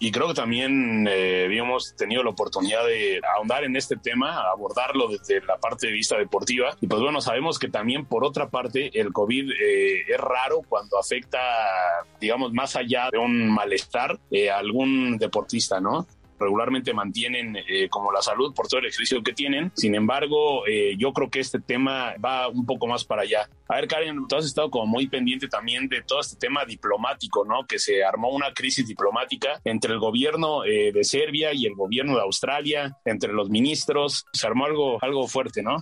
y 0.03 0.12
creo 0.12 0.29
que 0.29 0.34
también 0.34 1.08
eh, 1.08 1.43
habíamos 1.46 1.96
tenido 1.96 2.24
la 2.24 2.31
oportunidad 2.31 2.84
de 2.88 3.22
ahondar 3.36 3.65
en 3.65 3.75
este 3.75 3.98
tema, 3.98 4.50
abordarlo 4.50 5.08
desde 5.08 5.46
la 5.46 5.58
parte 5.58 5.86
de 5.86 5.93
vista 5.93 6.17
deportiva. 6.17 6.75
Y 6.81 6.88
pues 6.88 7.00
bueno, 7.03 7.22
sabemos 7.22 7.60
que 7.60 7.70
también 7.70 8.08
por 8.08 8.25
otra 8.25 8.50
parte 8.50 8.89
el 9.00 9.13
COVID 9.13 9.51
eh, 9.51 10.01
es 10.10 10.17
raro 10.17 10.63
cuando 10.67 10.98
afecta, 10.98 11.38
digamos, 12.20 12.51
más 12.51 12.75
allá 12.75 13.10
de 13.12 13.20
un 13.20 13.48
malestar 13.53 14.20
eh, 14.31 14.50
a 14.50 14.58
algún 14.58 15.20
deportista, 15.20 15.79
¿no? 15.79 16.08
Regularmente 16.41 16.93
mantienen 16.93 17.55
eh, 17.55 17.88
como 17.89 18.12
la 18.12 18.21
salud 18.21 18.53
por 18.53 18.67
todo 18.67 18.79
el 18.79 18.88
ejercicio 18.88 19.24
que 19.24 19.33
tienen. 19.33 19.71
Sin 19.75 19.95
embargo, 19.95 20.67
eh, 20.67 20.95
yo 20.98 21.13
creo 21.13 21.29
que 21.29 21.39
este 21.39 21.60
tema 21.60 22.13
va 22.24 22.50
un 22.50 22.65
poco 22.65 22.88
más 22.88 23.05
para 23.05 23.21
allá. 23.21 23.50
A 23.67 23.75
ver, 23.75 23.88
Karen, 23.88 24.27
tú 24.27 24.36
has 24.36 24.45
estado 24.45 24.69
como 24.69 24.86
muy 24.86 25.07
pendiente 25.07 25.48
también 25.48 25.88
de 25.88 26.01
todo 26.01 26.19
este 26.19 26.36
tema 26.36 26.65
diplomático, 26.65 27.45
¿no? 27.45 27.65
Que 27.65 27.79
se 27.79 28.03
armó 28.03 28.29
una 28.29 28.53
crisis 28.53 28.86
diplomática 28.86 29.62
entre 29.63 29.93
el 29.93 30.00
gobierno 30.00 30.65
eh, 30.65 30.91
de 30.91 31.03
Serbia 31.05 31.53
y 31.53 31.65
el 31.65 31.75
gobierno 31.75 32.15
de 32.15 32.21
Australia, 32.21 32.98
entre 33.05 33.31
los 33.31 33.50
ministros. 33.50 34.25
Se 34.33 34.48
armó 34.48 34.65
algo, 34.65 34.98
algo 35.01 35.27
fuerte, 35.27 35.63
¿no? 35.63 35.77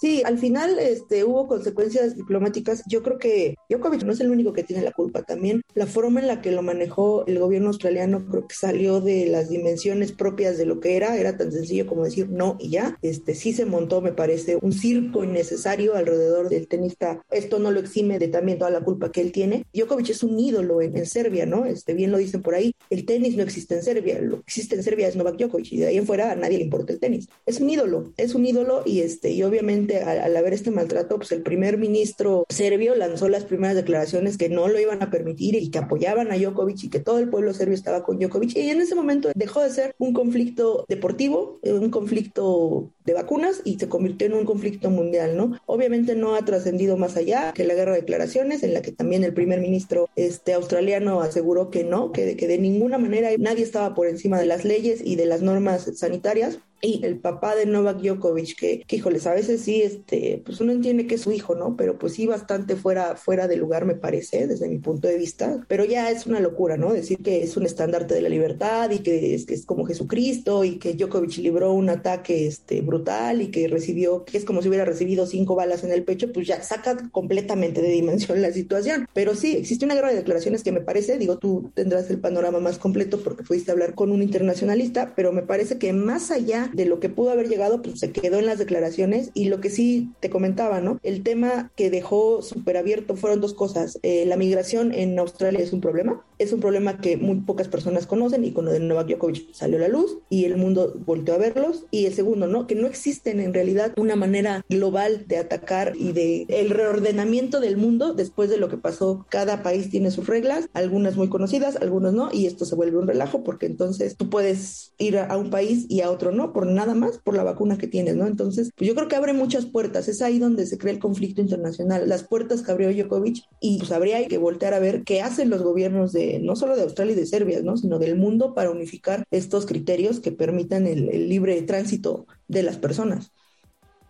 Sí, 0.00 0.22
al 0.24 0.38
final 0.38 0.78
este, 0.78 1.24
hubo 1.24 1.46
consecuencias 1.46 2.16
diplomáticas. 2.16 2.82
Yo 2.88 3.02
creo 3.02 3.18
que 3.18 3.56
Djokovic 3.68 4.02
no 4.04 4.12
es 4.12 4.20
el 4.20 4.30
único 4.30 4.54
que 4.54 4.64
tiene 4.64 4.82
la 4.82 4.92
culpa. 4.92 5.24
También 5.24 5.60
la 5.74 5.86
forma 5.86 6.20
en 6.20 6.26
la 6.26 6.40
que 6.40 6.52
lo 6.52 6.62
manejó 6.62 7.26
el 7.26 7.38
gobierno 7.38 7.68
australiano 7.68 8.26
creo 8.26 8.48
que 8.48 8.54
salió 8.54 9.02
de 9.02 9.26
las 9.26 9.50
dimensiones 9.50 10.12
propias 10.12 10.56
de 10.56 10.64
lo 10.64 10.80
que 10.80 10.96
era. 10.96 11.18
Era 11.18 11.36
tan 11.36 11.52
sencillo 11.52 11.86
como 11.86 12.04
decir 12.04 12.30
no 12.30 12.56
y 12.58 12.70
ya. 12.70 12.96
Este 13.02 13.34
sí 13.34 13.52
se 13.52 13.66
montó, 13.66 14.00
me 14.00 14.12
parece, 14.12 14.56
un 14.62 14.72
circo 14.72 15.22
innecesario 15.22 15.94
alrededor 15.94 16.48
del 16.48 16.66
tenista. 16.66 17.22
Esto 17.30 17.58
no 17.58 17.70
lo 17.70 17.80
exime 17.80 18.18
de 18.18 18.28
también 18.28 18.58
toda 18.58 18.70
la 18.70 18.80
culpa 18.80 19.12
que 19.12 19.20
él 19.20 19.32
tiene. 19.32 19.66
Djokovic 19.74 20.08
es 20.08 20.22
un 20.22 20.40
ídolo 20.40 20.80
en, 20.80 21.04
Serbia, 21.04 21.44
¿no? 21.44 21.66
Este, 21.66 21.92
bien 21.92 22.10
lo 22.10 22.16
dicen 22.16 22.40
por 22.40 22.54
ahí. 22.54 22.74
El 22.88 23.04
tenis 23.04 23.36
no 23.36 23.42
existe 23.42 23.74
en 23.74 23.82
Serbia. 23.82 24.18
Lo 24.22 24.36
que 24.36 24.44
existe 24.46 24.76
en 24.76 24.82
Serbia 24.82 25.08
es 25.08 25.16
Novak 25.16 25.36
Djokovic 25.36 25.72
y 25.72 25.76
de 25.76 25.88
ahí 25.88 25.98
en 25.98 26.06
fuera 26.06 26.32
a 26.32 26.36
nadie 26.36 26.56
le 26.56 26.64
importa 26.64 26.94
el 26.94 27.00
tenis. 27.00 27.28
Es 27.44 27.60
un 27.60 27.68
ídolo, 27.68 28.14
es 28.16 28.34
un 28.34 28.46
ídolo 28.46 28.82
y 28.86 29.00
este 29.00 29.30
y 29.30 29.42
obviamente 29.42 29.89
al, 29.98 30.36
haber 30.36 30.52
este 30.52 30.70
maltrato, 30.70 31.16
pues 31.16 31.32
el 31.32 31.42
primer 31.42 31.78
ministro 31.78 32.44
serbio 32.48 32.94
lanzó 32.94 33.28
las 33.28 33.44
primeras 33.44 33.76
declaraciones 33.76 34.38
que 34.38 34.48
no 34.48 34.68
lo 34.68 34.78
iban 34.78 35.02
a 35.02 35.10
permitir 35.10 35.54
y 35.56 35.70
que 35.70 35.78
apoyaban 35.78 36.30
a 36.32 36.36
Djokovic 36.36 36.84
y 36.84 36.88
que 36.90 37.00
todo 37.00 37.18
el 37.18 37.28
pueblo 37.28 37.52
serbio 37.54 37.74
estaba 37.74 38.02
con 38.02 38.18
Djokovic. 38.18 38.56
Y 38.56 38.70
en 38.70 38.80
ese 38.80 38.94
momento 38.94 39.30
dejó 39.34 39.62
de 39.62 39.70
ser 39.70 39.94
un 39.98 40.12
conflicto 40.12 40.84
deportivo, 40.88 41.60
un 41.62 41.90
conflicto 41.90 42.90
de 43.10 43.14
vacunas 43.14 43.60
y 43.64 43.78
se 43.78 43.88
convirtió 43.88 44.28
en 44.28 44.34
un 44.34 44.44
conflicto 44.44 44.88
mundial, 44.88 45.36
¿no? 45.36 45.58
Obviamente 45.66 46.14
no 46.14 46.36
ha 46.36 46.44
trascendido 46.44 46.96
más 46.96 47.16
allá 47.16 47.52
que 47.52 47.64
la 47.64 47.74
guerra 47.74 47.92
de 47.92 48.00
declaraciones, 48.00 48.62
en 48.62 48.72
la 48.72 48.82
que 48.82 48.92
también 48.92 49.24
el 49.24 49.34
primer 49.34 49.60
ministro 49.60 50.08
este, 50.14 50.54
australiano 50.54 51.20
aseguró 51.20 51.70
que 51.70 51.82
no, 51.82 52.12
que, 52.12 52.36
que 52.36 52.46
de 52.46 52.58
ninguna 52.58 52.98
manera 52.98 53.30
nadie 53.38 53.64
estaba 53.64 53.94
por 53.94 54.06
encima 54.06 54.38
de 54.38 54.46
las 54.46 54.64
leyes 54.64 55.00
y 55.04 55.16
de 55.16 55.26
las 55.26 55.42
normas 55.42 55.90
sanitarias 55.96 56.60
y 56.82 57.04
el 57.04 57.18
papá 57.18 57.54
de 57.54 57.66
Novak 57.66 58.00
Djokovic, 58.00 58.56
que, 58.56 58.82
que, 58.86 58.96
híjoles, 58.96 59.26
a 59.26 59.34
veces 59.34 59.60
sí, 59.60 59.82
este, 59.82 60.42
pues 60.44 60.60
uno 60.60 60.72
entiende 60.72 61.06
que 61.06 61.16
es 61.16 61.20
su 61.20 61.32
hijo, 61.32 61.54
¿no? 61.54 61.76
Pero 61.76 61.98
pues 61.98 62.14
sí, 62.14 62.26
bastante 62.26 62.74
fuera, 62.76 63.16
fuera 63.16 63.48
de 63.48 63.56
lugar, 63.56 63.84
me 63.84 63.94
parece, 63.94 64.46
desde 64.46 64.68
mi 64.68 64.78
punto 64.78 65.06
de 65.06 65.18
vista. 65.18 65.64
Pero 65.68 65.84
ya 65.84 66.10
es 66.10 66.26
una 66.26 66.40
locura, 66.40 66.76
¿no? 66.76 66.92
Decir 66.92 67.18
que 67.18 67.42
es 67.42 67.56
un 67.56 67.66
estandarte 67.66 68.14
de 68.14 68.22
la 68.22 68.28
libertad 68.28 68.90
y 68.90 69.00
que 69.00 69.34
es, 69.34 69.44
que 69.44 69.54
es 69.54 69.66
como 69.66 69.84
Jesucristo 69.84 70.64
y 70.64 70.78
que 70.78 70.94
Djokovic 70.94 71.36
libró 71.38 71.72
un 71.72 71.90
ataque 71.90 72.46
este, 72.46 72.80
brutal 72.80 72.99
y 73.40 73.48
que 73.48 73.68
recibió, 73.68 74.24
que 74.24 74.36
es 74.36 74.44
como 74.44 74.62
si 74.62 74.68
hubiera 74.68 74.84
recibido 74.84 75.26
cinco 75.26 75.54
balas 75.54 75.84
en 75.84 75.92
el 75.92 76.04
pecho, 76.04 76.32
pues 76.32 76.46
ya 76.46 76.62
saca 76.62 77.08
completamente 77.10 77.80
de 77.80 77.88
dimensión 77.88 78.42
la 78.42 78.52
situación. 78.52 79.08
Pero 79.14 79.34
sí, 79.34 79.56
existe 79.56 79.84
una 79.84 79.94
guerra 79.94 80.10
de 80.10 80.16
declaraciones 80.16 80.62
que 80.62 80.72
me 80.72 80.80
parece, 80.80 81.18
digo, 81.18 81.38
tú 81.38 81.70
tendrás 81.74 82.10
el 82.10 82.18
panorama 82.18 82.60
más 82.60 82.78
completo 82.78 83.20
porque 83.22 83.42
pudiste 83.42 83.70
hablar 83.70 83.94
con 83.94 84.10
un 84.10 84.22
internacionalista, 84.22 85.14
pero 85.16 85.32
me 85.32 85.42
parece 85.42 85.78
que 85.78 85.92
más 85.92 86.30
allá 86.30 86.70
de 86.72 86.84
lo 86.84 87.00
que 87.00 87.08
pudo 87.08 87.30
haber 87.30 87.48
llegado, 87.48 87.82
pues 87.82 87.98
se 88.00 88.12
quedó 88.12 88.38
en 88.38 88.46
las 88.46 88.58
declaraciones 88.58 89.30
y 89.34 89.46
lo 89.46 89.60
que 89.60 89.70
sí 89.70 90.10
te 90.20 90.30
comentaba, 90.30 90.80
¿no? 90.80 91.00
El 91.02 91.22
tema 91.22 91.72
que 91.76 91.90
dejó 91.90 92.42
súper 92.42 92.76
abierto 92.76 93.16
fueron 93.16 93.40
dos 93.40 93.54
cosas. 93.54 93.98
Eh, 94.02 94.24
la 94.26 94.36
migración 94.36 94.92
en 94.92 95.18
Australia 95.18 95.60
es 95.60 95.72
un 95.72 95.80
problema, 95.80 96.24
es 96.38 96.52
un 96.52 96.60
problema 96.60 96.98
que 96.98 97.16
muy 97.16 97.36
pocas 97.40 97.68
personas 97.68 98.06
conocen 98.06 98.44
y 98.44 98.52
con 98.52 98.64
lo 98.64 98.72
de 98.72 98.80
Novak 98.80 99.08
Djokovic 99.08 99.52
salió 99.52 99.78
a 99.78 99.80
la 99.80 99.88
luz 99.88 100.18
y 100.28 100.44
el 100.44 100.56
mundo 100.56 100.94
volteó 101.06 101.34
a 101.34 101.38
verlos. 101.38 101.86
Y 101.90 102.06
el 102.06 102.14
segundo, 102.14 102.46
¿no? 102.46 102.66
Que 102.66 102.74
no 102.80 102.86
existen 102.86 103.40
en 103.40 103.54
realidad 103.54 103.92
una 103.96 104.16
manera 104.16 104.64
global 104.68 105.24
de 105.26 105.38
atacar 105.38 105.92
y 105.96 106.12
de 106.12 106.46
el 106.48 106.70
reordenamiento 106.70 107.60
del 107.60 107.76
mundo 107.76 108.14
después 108.14 108.50
de 108.50 108.56
lo 108.56 108.68
que 108.68 108.76
pasó. 108.76 109.26
Cada 109.28 109.62
país 109.62 109.90
tiene 109.90 110.10
sus 110.10 110.26
reglas, 110.26 110.68
algunas 110.72 111.16
muy 111.16 111.28
conocidas, 111.28 111.76
algunas 111.76 112.12
no, 112.12 112.30
y 112.32 112.46
esto 112.46 112.64
se 112.64 112.74
vuelve 112.74 112.98
un 112.98 113.06
relajo 113.06 113.44
porque 113.44 113.66
entonces 113.66 114.16
tú 114.16 114.30
puedes 114.30 114.92
ir 114.98 115.18
a, 115.18 115.36
un 115.36 115.50
país 115.50 115.86
y 115.88 116.00
a 116.00 116.10
otro 116.10 116.32
no, 116.32 116.52
por 116.52 116.66
nada 116.66 116.94
más 116.94 117.18
por 117.18 117.36
la 117.36 117.44
vacuna 117.44 117.78
que 117.78 117.86
tienes, 117.86 118.16
¿no? 118.16 118.26
Entonces, 118.26 118.70
pues 118.76 118.88
yo 118.88 118.94
creo 118.94 119.08
que 119.08 119.16
abre 119.16 119.32
muchas 119.32 119.66
puertas, 119.66 120.08
es 120.08 120.22
ahí 120.22 120.38
donde 120.38 120.66
se 120.66 120.78
crea 120.78 120.92
el 120.92 120.98
conflicto 120.98 121.40
internacional, 121.40 122.08
las 122.08 122.24
puertas 122.24 122.62
que 122.62 122.72
abrió 122.72 122.92
Djokovic 122.92 123.44
y 123.60 123.78
pues 123.78 123.92
habría 123.92 124.26
que 124.26 124.38
voltear 124.38 124.74
a 124.74 124.78
ver 124.78 125.04
qué 125.04 125.22
hacen 125.22 125.50
los 125.50 125.62
gobiernos 125.62 126.12
de, 126.12 126.38
no 126.40 126.56
solo 126.56 126.76
de 126.76 126.82
Australia 126.82 127.12
y 127.12 127.16
de 127.16 127.26
Serbia, 127.26 127.60
¿no? 127.62 127.76
Sino 127.76 127.98
del 127.98 128.16
mundo 128.16 128.54
para 128.54 128.70
unificar 128.70 129.24
estos 129.30 129.66
criterios 129.66 130.20
que 130.20 130.32
permitan 130.32 130.86
el 130.86 131.28
libre 131.28 131.60
tránsito 131.62 132.26
de 132.50 132.62
las 132.64 132.76
personas. 132.76 133.32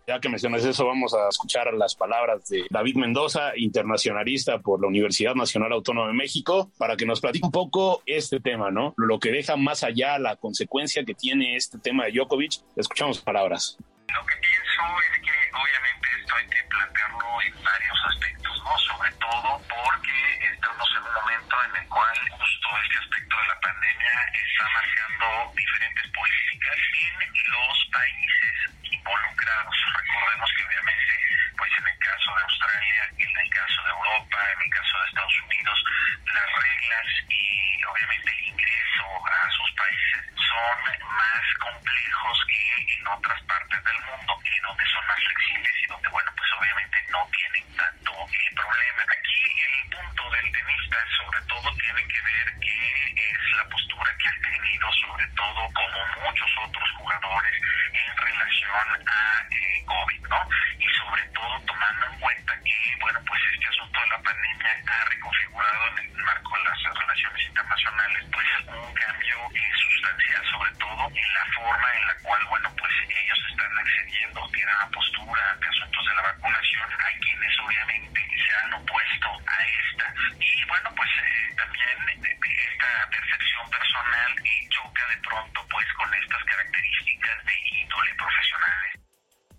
Ya 0.07 0.19
que 0.19 0.29
mencionas 0.29 0.65
eso, 0.65 0.87
vamos 0.87 1.15
a 1.15 1.29
escuchar 1.29 1.73
las 1.75 1.95
palabras 1.95 2.49
de 2.49 2.65
David 2.71 2.97
Mendoza, 2.97 3.53
internacionalista 3.57 4.59
por 4.59 4.81
la 4.81 4.89
Universidad 4.89 5.35
Nacional 5.35 5.73
Autónoma 5.73 6.09
de 6.09 6.15
México, 6.15 6.73
para 6.79 6.97
que 6.97 7.07
nos 7.07 7.21
platique 7.21 7.47
un 7.47 7.53
poco 7.53 8.03
este 8.07 8.41
tema, 8.41 8.71
¿no? 8.71 8.95
Lo 8.97 9.21
que 9.21 9.31
deja 9.31 9.57
más 9.57 9.85
allá 9.85 10.19
la 10.19 10.37
consecuencia 10.37 11.05
que 11.05 11.15
tiene 11.15 11.55
este 11.55 11.79
tema 11.79 12.07
de 12.07 12.13
Djokovic. 12.13 12.55
Escuchamos 12.75 13.21
palabras. 13.21 13.77
Lo 13.79 14.27
que 14.27 14.35
pienso 14.41 14.83
es 15.13 15.23
que 15.23 15.40
hay 16.37 16.47
que 16.47 16.63
plantearlo 16.65 17.43
en 17.43 17.65
varios 17.65 17.99
aspectos, 18.07 18.63
¿no? 18.65 18.79
Sobre 18.79 19.11
todo 19.13 19.61
porque 19.69 20.19
estamos 20.53 20.89
en 20.97 21.03
un 21.03 21.15
momento 21.15 21.57
en 21.65 21.77
el 21.83 21.89
cual 21.89 22.19
justo 22.31 22.69
este 22.85 22.99
aspecto 22.99 23.37
de 23.37 23.47
la 23.49 23.61
pandemia 23.61 24.13
está 24.35 24.65
marcando 24.71 25.53
diferentes 25.57 26.07
políticas 26.13 26.77
en 27.01 27.53
los 27.53 27.77
países 27.93 28.57
involucrados. 28.83 29.77
Recordemos 29.97 30.51
que 30.57 30.65
obviamente, 30.65 31.00
otros 56.91 56.97
jugadores, 56.99 57.55
en 57.93 58.17
relación 58.17 59.07
a 59.07 59.47
eh, 59.51 59.85
COVID, 59.87 60.23
¿no? 60.29 60.41
Y 60.79 60.87
sobre 60.99 61.23
todo 61.35 61.61
tomando 61.67 62.07
en 62.07 62.21
cuenta 62.21 62.55
que, 62.65 62.97
bueno, 63.01 63.21
pues 63.27 63.41
este 63.53 63.69
asunto 63.69 64.01
de 64.01 64.09
la 64.09 64.23
pandemia 64.23 64.83
ha 64.87 65.05
reconfigurado 65.05 65.89
en 65.89 65.99
el 65.99 66.25
marco 66.25 66.57
de 66.57 66.65
las 66.65 66.83
relaciones 66.83 67.47
internacionales, 67.47 68.25
pues 68.33 68.47
un 68.67 68.95
cambio 68.95 69.37
eh, 69.55 69.73
sustancial, 69.77 70.43
sobre 70.51 70.73
todo 70.75 71.07
en 71.15 71.35
la 71.35 71.45
forma 71.55 71.89
en 71.95 72.07
la 72.07 72.15
cual, 72.23 72.45
bueno, 72.47 72.75
pues 72.79 72.93
ellos 73.09 73.39
están 73.51 73.79
accediendo, 73.79 74.51
tienen 74.53 74.75
una 74.75 74.91
postura 74.91 75.57
de 75.61 75.69
asuntos 75.69 76.07
de 76.07 76.15
la 76.15 76.23
vacunación, 76.23 76.89
hay 77.07 77.15
quienes 77.21 77.59
obviamente 77.61 78.21
se 78.31 78.55
han 78.55 78.73
opuesto 78.75 79.29
a 79.47 79.57
esta. 79.63 80.15
Y 80.41 80.65
bueno, 80.67 80.91
pues 80.97 81.11
eh, 81.23 81.50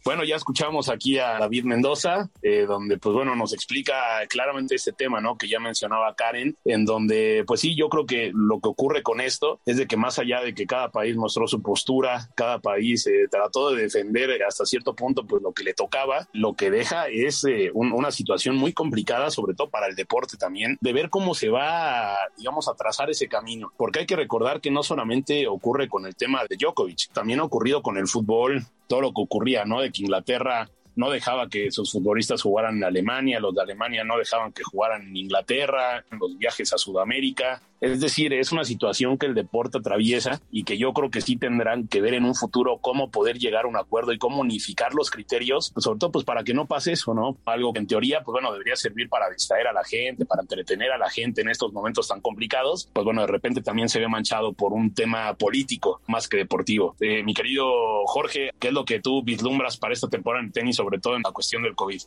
bueno, 0.04 0.24
ya 0.24 0.36
escuchamos 0.36 0.90
aquí 0.90 1.20
a 1.20 1.38
David 1.40 1.66
Mendoza, 1.66 2.30
eh, 2.42 2.66
donde 2.68 2.98
pues 2.98 3.14
bueno, 3.14 3.36
nos 3.36 3.54
explica 3.54 3.96
claramente 4.30 4.76
este 4.76 4.92
tema, 4.92 5.22
¿no? 5.22 5.38
Que 5.38 5.48
ya 5.48 5.60
mencionaba 5.60 6.16
Karen, 6.16 6.58
en 6.66 6.86
donde 6.86 7.44
pues 7.46 7.62
sí, 7.62 7.76
yo 7.76 7.90
creo 7.90 8.06
que 8.06 8.32
lo 8.34 8.60
que 8.60 8.70
ocurre 8.70 9.04
con 9.04 9.22
esto 9.22 9.60
es 9.66 9.78
de 9.78 9.88
que 9.88 9.98
más 9.98 10.20
allá 10.20 10.42
de 10.42 10.54
que 10.54 10.66
cada 10.66 10.90
país 10.90 11.16
mostró 11.16 11.48
su 11.48 11.62
postura, 11.62 12.30
cada 12.36 12.60
país 12.60 13.06
eh, 13.08 13.28
trató 13.30 13.72
de 13.72 13.84
defender 13.84 14.42
hasta 14.44 14.66
cierto 14.66 14.96
punto 14.96 15.26
pues 15.26 15.42
lo 15.42 15.54
que 15.54 15.64
le 15.64 15.74
tocaba, 15.74 16.28
lo 16.34 16.54
que 16.54 16.72
deja 16.72 17.08
es 17.08 17.44
eh, 17.44 17.72
una 17.74 18.12
situación 18.12 18.56
muy 18.56 18.74
complicada, 18.74 19.30
sobre 19.30 19.54
todo 19.54 19.70
para 19.70 19.88
el 19.88 19.96
deporte 19.96 20.38
también, 20.38 20.78
de 20.82 20.94
ver 20.94 21.10
cómo 21.10 21.34
se 21.34 21.50
va, 21.50 22.18
digamos, 22.38 22.68
a 22.68 22.74
trazar 22.74 23.10
ese 23.10 23.28
camino, 23.28 23.72
porque 23.78 24.00
hay 24.00 24.06
que 24.06 24.16
recordar 24.16 24.62
que 24.62 24.72
no 24.72 24.84
solamente 24.84 25.48
ocurre 25.48 25.88
con 25.88 26.06
el 26.06 26.16
tema 26.16 26.42
de 26.50 26.58
Djokovic, 26.58 27.12
también 27.14 27.40
ha 27.40 27.44
ocurrido 27.44 27.82
con 27.82 27.98
el 27.98 28.08
fútbol, 28.08 28.66
todo 28.88 29.02
lo 29.02 29.14
que 29.14 29.22
ocurría, 29.22 29.64
¿no? 29.64 29.80
Que 29.92 30.04
Inglaterra 30.04 30.70
no 30.96 31.10
dejaba 31.10 31.48
que 31.50 31.72
sus 31.72 31.92
futbolistas 31.92 32.42
jugaran 32.42 32.78
en 32.78 32.84
Alemania, 32.84 33.40
los 33.40 33.56
de 33.56 33.62
Alemania 33.62 34.04
no 34.04 34.18
dejaban 34.18 34.52
que 34.52 34.64
jugaran 34.64 35.04
en 35.04 35.16
Inglaterra, 35.16 36.04
los 36.20 36.38
viajes 36.38 36.74
a 36.74 36.78
Sudamérica. 36.78 37.62
Es 37.82 38.00
decir, 38.00 38.32
es 38.32 38.52
una 38.52 38.64
situación 38.64 39.18
que 39.18 39.26
el 39.26 39.34
deporte 39.34 39.80
atraviesa 39.80 40.40
y 40.52 40.66
que 40.66 40.78
yo 40.78 40.94
creo 40.94 41.10
que 41.10 41.20
sí 41.20 41.36
tendrán 41.36 41.88
que 41.88 42.00
ver 42.00 42.14
en 42.14 42.26
un 42.26 42.36
futuro 42.36 42.78
cómo 42.80 43.10
poder 43.10 43.40
llegar 43.40 43.66
a 43.66 43.68
un 43.68 43.76
acuerdo 43.76 44.14
y 44.14 44.20
cómo 44.20 44.40
unificar 44.40 44.94
los 44.94 45.10
criterios, 45.10 45.72
pues 45.74 45.86
sobre 45.86 45.98
todo 45.98 46.12
pues 46.12 46.24
para 46.24 46.44
que 46.44 46.54
no 46.54 46.68
pase 46.68 46.92
eso, 46.92 47.16
¿no? 47.16 47.38
Algo 47.44 47.74
que 47.74 47.80
en 47.80 47.88
teoría, 47.88 48.22
pues 48.24 48.34
bueno, 48.34 48.52
debería 48.52 48.76
servir 48.76 49.10
para 49.10 49.32
distraer 49.32 49.66
a 49.66 49.74
la 49.74 49.84
gente, 49.84 50.28
para 50.28 50.44
entretener 50.44 50.92
a 50.92 51.00
la 51.00 51.10
gente 51.10 51.42
en 51.42 51.50
estos 51.50 51.74
momentos 51.74 52.08
tan 52.08 52.22
complicados, 52.22 52.88
pues 52.94 53.04
bueno, 53.04 53.22
de 53.22 53.28
repente 53.28 53.64
también 53.64 53.90
se 53.90 54.00
ve 54.00 54.08
manchado 54.08 54.54
por 54.54 54.74
un 54.74 54.94
tema 54.94 55.34
político 55.34 56.02
más 56.08 56.28
que 56.28 56.38
deportivo. 56.38 56.96
Eh, 57.00 57.24
mi 57.24 57.34
querido 57.34 57.66
Jorge, 58.06 58.52
¿qué 58.60 58.68
es 58.68 58.74
lo 58.74 58.86
que 58.86 59.00
tú 59.00 59.24
vislumbras 59.24 59.78
para 59.78 59.94
esta 59.94 60.08
temporada 60.08 60.46
en 60.46 60.52
tenis, 60.52 60.76
sobre 60.76 61.00
todo 61.00 61.16
en 61.16 61.24
la 61.24 61.32
cuestión 61.32 61.64
del 61.64 61.74
COVID? 61.74 62.02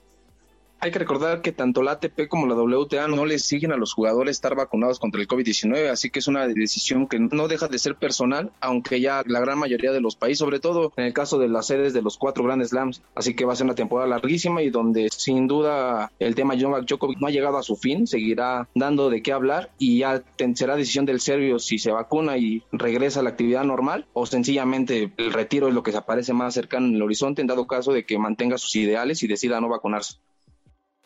Hay 0.84 0.90
que 0.90 0.98
recordar 0.98 1.40
que 1.40 1.50
tanto 1.50 1.82
la 1.82 1.92
ATP 1.92 2.28
como 2.28 2.46
la 2.46 2.54
WTA 2.54 3.08
no 3.08 3.24
les 3.24 3.42
siguen 3.42 3.72
a 3.72 3.78
los 3.78 3.94
jugadores 3.94 4.36
estar 4.36 4.54
vacunados 4.54 4.98
contra 4.98 5.18
el 5.18 5.26
COVID-19, 5.26 5.88
así 5.88 6.10
que 6.10 6.18
es 6.18 6.28
una 6.28 6.46
decisión 6.46 7.06
que 7.08 7.18
no 7.18 7.48
deja 7.48 7.68
de 7.68 7.78
ser 7.78 7.96
personal, 7.96 8.52
aunque 8.60 9.00
ya 9.00 9.22
la 9.24 9.40
gran 9.40 9.58
mayoría 9.58 9.92
de 9.92 10.02
los 10.02 10.14
países, 10.14 10.40
sobre 10.40 10.60
todo 10.60 10.92
en 10.98 11.06
el 11.06 11.14
caso 11.14 11.38
de 11.38 11.48
las 11.48 11.68
sedes 11.68 11.94
de 11.94 12.02
los 12.02 12.18
cuatro 12.18 12.44
grandes 12.44 12.68
slams, 12.68 13.00
así 13.14 13.34
que 13.34 13.46
va 13.46 13.54
a 13.54 13.56
ser 13.56 13.64
una 13.64 13.74
temporada 13.74 14.10
larguísima 14.10 14.60
y 14.60 14.68
donde 14.68 15.08
sin 15.10 15.46
duda 15.48 16.12
el 16.18 16.34
tema 16.34 16.54
Novak 16.54 16.84
Djokovic 16.84 17.18
no 17.18 17.28
ha 17.28 17.30
llegado 17.30 17.56
a 17.56 17.62
su 17.62 17.76
fin, 17.76 18.06
seguirá 18.06 18.68
dando 18.74 19.08
de 19.08 19.22
qué 19.22 19.32
hablar 19.32 19.70
y 19.78 20.00
ya 20.00 20.22
será 20.52 20.76
decisión 20.76 21.06
del 21.06 21.20
serbio 21.20 21.60
si 21.60 21.78
se 21.78 21.92
vacuna 21.92 22.36
y 22.36 22.62
regresa 22.72 23.20
a 23.20 23.22
la 23.22 23.30
actividad 23.30 23.64
normal 23.64 24.06
o 24.12 24.26
sencillamente 24.26 25.14
el 25.16 25.32
retiro 25.32 25.68
es 25.68 25.72
lo 25.72 25.82
que 25.82 25.92
se 25.92 25.98
aparece 25.98 26.34
más 26.34 26.52
cercano 26.52 26.88
en 26.88 26.96
el 26.96 27.02
horizonte 27.02 27.40
en 27.40 27.46
dado 27.46 27.66
caso 27.66 27.94
de 27.94 28.04
que 28.04 28.18
mantenga 28.18 28.58
sus 28.58 28.76
ideales 28.76 29.22
y 29.22 29.28
decida 29.28 29.62
no 29.62 29.70
vacunarse. 29.70 30.18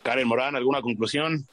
Karen 0.03 0.27
Morán, 0.27 0.55
¿alguna 0.55 0.81
conclusión? 0.81 1.45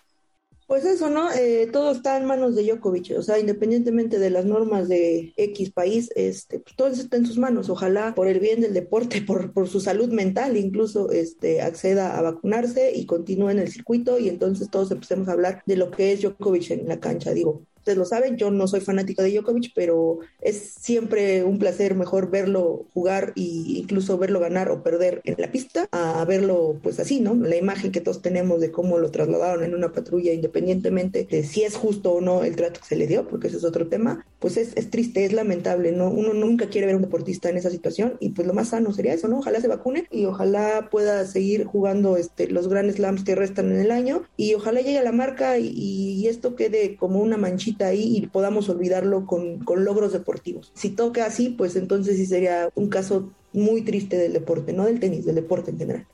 Pues 0.67 0.85
eso, 0.85 1.09
¿no? 1.11 1.31
Eh, 1.33 1.69
todo 1.73 1.93
está 1.93 2.17
en 2.17 2.25
manos 2.25 2.57
de 2.57 2.65
Djokovic, 2.65 3.17
o 3.17 3.23
sea, 3.23 3.39
independientemente 3.39 4.19
de 4.19 4.31
las 4.31 4.47
normas 4.47 4.89
de 4.89 5.33
X 5.37 5.71
país, 5.71 6.11
este, 6.17 6.59
pues 6.59 6.75
todo 6.75 6.89
está 6.89 7.17
en 7.17 7.25
sus 7.25 7.39
manos. 7.39 7.71
Ojalá 7.71 8.17
por 8.17 8.27
el 8.27 8.41
bien 8.41 8.61
del 8.61 8.75
deporte, 8.75 9.23
por, 9.27 9.53
por 9.53 9.69
su 9.69 9.79
salud 9.79 10.09
mental, 10.09 10.57
incluso 10.57 11.11
este, 11.11 11.63
acceda 11.63 12.19
a 12.19 12.23
vacunarse 12.23 12.93
y 12.97 13.07
continúe 13.07 13.51
en 13.51 13.61
el 13.61 13.69
circuito 13.71 14.19
y 14.19 14.29
entonces 14.29 14.69
todos 14.69 14.91
empecemos 14.91 15.29
a 15.29 15.33
hablar 15.33 15.63
de 15.67 15.77
lo 15.77 15.93
que 15.93 16.13
es 16.13 16.23
Djokovic 16.23 16.73
en 16.73 16.89
la 16.89 16.99
cancha. 16.99 17.33
Digo, 17.33 17.63
ustedes 17.87 17.99
lo 17.99 18.05
saben, 18.05 18.37
yo 18.37 18.51
no 18.51 18.67
soy 18.67 18.81
fanático 18.81 19.23
de 19.23 19.31
Djokovic, 19.31 19.71
pero 19.73 20.19
es 20.41 20.75
siempre 20.81 21.45
un 21.45 21.61
placer 21.61 21.95
mejor 21.95 22.31
verlo 22.31 22.85
jugar 22.93 23.33
e 23.37 23.43
incluso 23.79 24.19
verlo 24.19 24.41
ganar 24.41 24.73
o 24.73 24.83
perder 24.83 25.21
en 25.23 25.37
la 25.39 25.53
pista 25.53 25.89
a 25.93 26.25
verlo 26.25 26.81
pues 26.83 26.99
así, 26.99 27.21
¿no? 27.21 27.37
La 27.37 27.55
imagen 27.55 27.93
que 27.93 28.01
todos 28.01 28.23
tenemos 28.23 28.61
de 28.61 28.73
cómo 28.73 28.99
lo 28.99 29.13
trasladaron 29.13 29.63
en 29.63 29.73
una 29.73 29.93
patrulla 29.93 30.33
independientemente 30.33 31.29
de 31.31 31.45
si 31.45 31.63
es 31.63 31.77
justo 31.77 32.15
o 32.15 32.21
no 32.21 32.43
el 32.43 32.57
trato 32.57 32.81
que 32.81 32.87
se 32.89 32.97
le 32.97 33.07
dio, 33.07 33.29
porque 33.29 33.47
ese 33.47 33.59
es 33.59 33.65
otro 33.65 33.87
tema, 33.87 34.27
pues 34.47 34.59
es, 34.59 34.91
triste, 34.91 35.25
es 35.25 35.33
lamentable, 35.33 35.91
¿no? 35.91 36.09
Uno 36.09 36.33
nunca 36.33 36.69
quiere 36.69 36.87
ver 36.87 36.95
a 36.95 36.99
un 36.99 37.03
deportista 37.03 37.51
en 37.51 37.57
esa 37.57 37.69
situación 37.69 38.17
y 38.21 38.29
pues 38.29 38.47
lo 38.47 38.55
más 38.55 38.69
sano 38.69 38.93
sería 38.93 39.13
eso, 39.13 39.27
¿no? 39.27 39.41
Ojalá 39.41 39.61
se 39.61 39.67
vacune 39.67 40.07
y 40.09 40.25
ojalá 40.27 40.87
pueda 40.89 41.27
seguir 41.27 41.65
jugando 41.65 42.17
este, 42.17 42.47
los 42.47 42.69
grandes 42.69 42.95
slams 42.95 43.25
que 43.25 43.35
restan 43.35 43.73
en 43.73 43.81
el 43.81 43.91
año 43.91 44.23
y 44.37 44.55
ojalá 44.55 44.83
llegue 44.83 44.99
a 44.99 45.03
la 45.03 45.11
marca 45.11 45.59
y, 45.59 45.73
y 45.75 46.29
esto 46.29 46.55
quede 46.55 46.95
como 46.95 47.19
una 47.19 47.37
manchita 47.37 47.89
ahí 47.89 48.19
y 48.19 48.29
podamos 48.29 48.69
olvidarlo 48.69 49.27
con, 49.27 49.59
con 49.65 49.85
logros 49.85 50.13
deportivos. 50.13 50.71
Si 50.75 50.91
toca 50.91 51.27
así, 51.27 51.49
pues 51.49 51.75
entonces 51.75 52.17
sí 52.17 52.25
sería 52.25 52.71
un 52.77 52.89
caso 52.89 53.33
muy 53.53 53.83
triste 53.83 54.17
del 54.17 54.33
deporte, 54.33 54.73
no 54.73 54.85
del 54.85 55.01
tenis, 55.01 55.25
del 55.25 55.35
deporte 55.35 55.73
en 55.73 55.79
general. 55.79 56.07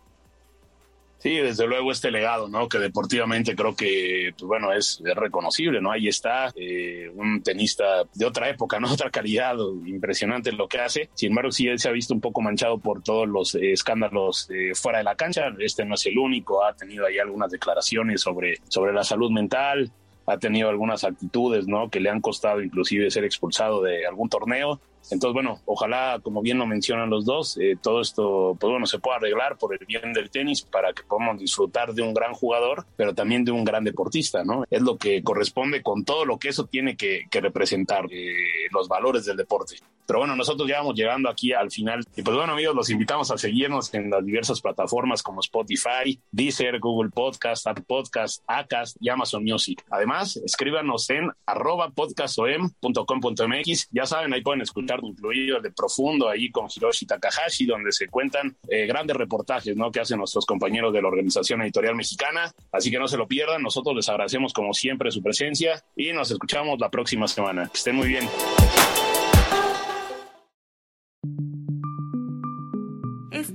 Sí, 1.23 1.37
desde 1.37 1.69
luego 1.69 1.93
este 1.93 2.11
legado, 2.11 2.49
¿no? 2.49 2.69
Que 2.69 2.81
deportivamente 2.81 3.55
creo 3.55 3.77
que, 3.77 4.35
pues 4.37 4.43
bueno, 4.43 4.73
es, 4.73 5.01
reconocible, 5.15 5.81
¿no? 5.81 5.93
Ahí 5.93 6.09
está 6.09 6.53
eh, 6.57 7.13
un 7.15 7.45
tenista 7.45 8.03
de 8.13 8.27
otra 8.27 8.49
época, 8.49 8.81
¿no? 8.81 8.89
Otra 8.93 9.09
calidad, 9.09 9.55
impresionante 9.87 10.51
lo 10.51 10.67
que 10.67 10.81
hace. 10.81 11.11
Sin 11.15 11.29
embargo, 11.29 11.53
sí, 11.53 11.69
él 11.69 11.79
se 11.79 11.89
ha 11.89 11.93
visto 11.93 12.13
un 12.13 12.21
poco 12.21 12.41
manchado 12.41 12.79
por 12.79 13.05
todos 13.05 13.29
los 13.29 13.55
escándalos 13.55 14.51
eh, 14.51 14.73
fuera 14.75 14.99
de 14.99 15.05
la 15.05 15.15
cancha. 15.15 15.55
Este 15.61 15.85
no 15.85 15.95
es 15.95 16.05
el 16.07 16.19
único, 16.19 16.65
ha 16.65 16.75
tenido 16.75 17.07
ahí 17.07 17.21
algunas 17.21 17.53
declaraciones 17.53 18.21
sobre, 18.21 18.57
sobre 18.69 18.93
la 18.93 19.05
salud 19.05 19.31
mental, 19.31 19.93
ha 20.27 20.39
tenido 20.39 20.71
algunas 20.71 21.05
actitudes, 21.05 21.69
¿no? 21.69 21.89
Que 21.89 22.01
le 22.01 22.11
han 22.11 22.21
costado 22.21 22.61
inclusive 22.61 23.13
ser 23.13 23.23
expulsado 23.23 23.81
de 23.81 24.07
algún 24.07 24.29
torneo. 24.29 24.81
Entonces, 25.11 25.35
bueno, 25.35 25.61
ojalá, 25.67 26.21
como 26.23 26.43
bien 26.43 26.59
lo 26.59 26.67
mencionan 26.67 27.11
los 27.11 27.25
dos, 27.25 27.59
eh, 27.59 27.77
todo 27.81 28.01
esto, 28.01 28.57
pues 28.59 28.71
bueno, 28.71 28.87
se 28.87 28.99
pueda 28.99 29.17
arreglar 29.17 29.59
por 29.59 29.75
el 29.75 29.85
bien 29.87 30.13
del 30.13 30.31
tenis 30.31 30.63
para 30.63 30.93
que 30.93 31.03
podamos 31.03 31.39
disfrutar 31.39 31.93
de 31.93 32.03
un 32.03 32.15
gran 32.15 32.33
jugador, 32.35 32.87
pero 32.97 33.15
también 33.15 33.45
de 33.45 33.53
un 33.53 33.65
gran 33.65 33.85
deportista, 33.85 34.45
¿no? 34.45 34.65
Es 34.71 34.83
lo 34.83 34.97
que 34.97 35.23
corresponde 35.23 35.83
con 35.83 36.05
todo 36.05 36.25
lo 36.25 36.39
que 36.39 36.49
eso 36.49 36.67
tiene 36.67 36.97
que, 36.97 37.27
representar, 37.33 38.07
eh, 38.11 38.33
los 38.71 38.89
valores 38.89 39.25
del 39.25 39.37
deporte. 39.37 39.77
Pero 40.07 40.21
bueno, 40.21 40.37
nosotros 40.37 40.69
ya 40.69 40.79
vamos 40.79 40.95
llegando 40.95 41.29
aquí 41.29 41.53
al 41.53 41.71
final. 41.71 42.05
Y 42.17 42.23
pues 42.23 42.37
bueno, 42.37 42.53
amigos, 42.53 42.75
los 42.75 42.91
invitamos 42.91 43.31
a 43.31 43.39
seguirnos 43.39 43.93
en 43.95 44.11
las 44.11 44.25
diversas 44.25 44.61
plataformas 44.61 45.23
como 45.23 45.41
Spotify, 45.41 46.19
Deezer, 46.31 46.79
Google 46.81 47.11
Podcast, 47.11 47.67
Apple 47.67 47.85
Podcast, 47.87 48.43
Acast 48.47 48.97
y 49.01 49.09
Amazon 49.09 49.45
Music. 49.45 49.85
Además, 49.91 50.37
escríbanos 50.37 51.09
en 51.11 51.31
arroba 51.47 51.91
podcastom.com.mx. 51.91 53.89
Ya 53.91 54.07
saben, 54.07 54.33
ahí 54.33 54.43
pueden 54.43 54.63
escuchar 54.63 55.01
incluido 55.03 55.57
el 55.59 55.63
de 55.63 55.71
Profundo 55.71 56.29
ahí 56.29 56.51
con 56.51 56.67
Hiroshi 56.75 57.07
Takahashi, 57.07 57.67
donde 57.67 57.93
se 57.93 58.09
cuentan 58.09 58.57
eh, 58.69 58.87
grandes 58.87 59.17
reportajes 59.17 59.77
¿no? 59.77 59.91
que 59.91 60.01
hacen 60.01 60.19
nuestros 60.19 60.47
compañeros 60.47 60.93
de 60.93 61.03
la 61.03 61.09
Organización 61.09 61.63
Editorial 61.63 61.95
Mexicana. 61.95 62.53
Así 62.73 62.91
que 62.91 62.99
no 62.99 63.09
se 63.09 63.17
lo 63.17 63.27
pierdan. 63.27 63.63
Nosotros 63.63 63.95
les 63.95 64.09
agradecemos 64.09 64.53
como 64.53 64.73
siempre 64.75 65.11
su 65.11 65.23
presencia 65.23 65.83
y 65.97 66.13
nos 66.13 66.31
escuchamos 66.31 66.79
la 66.79 66.91
próxima 66.91 67.29
semana. 67.29 67.69
Que 67.69 67.79
estén 67.79 67.97
muy 67.97 68.09
bien. 68.09 68.29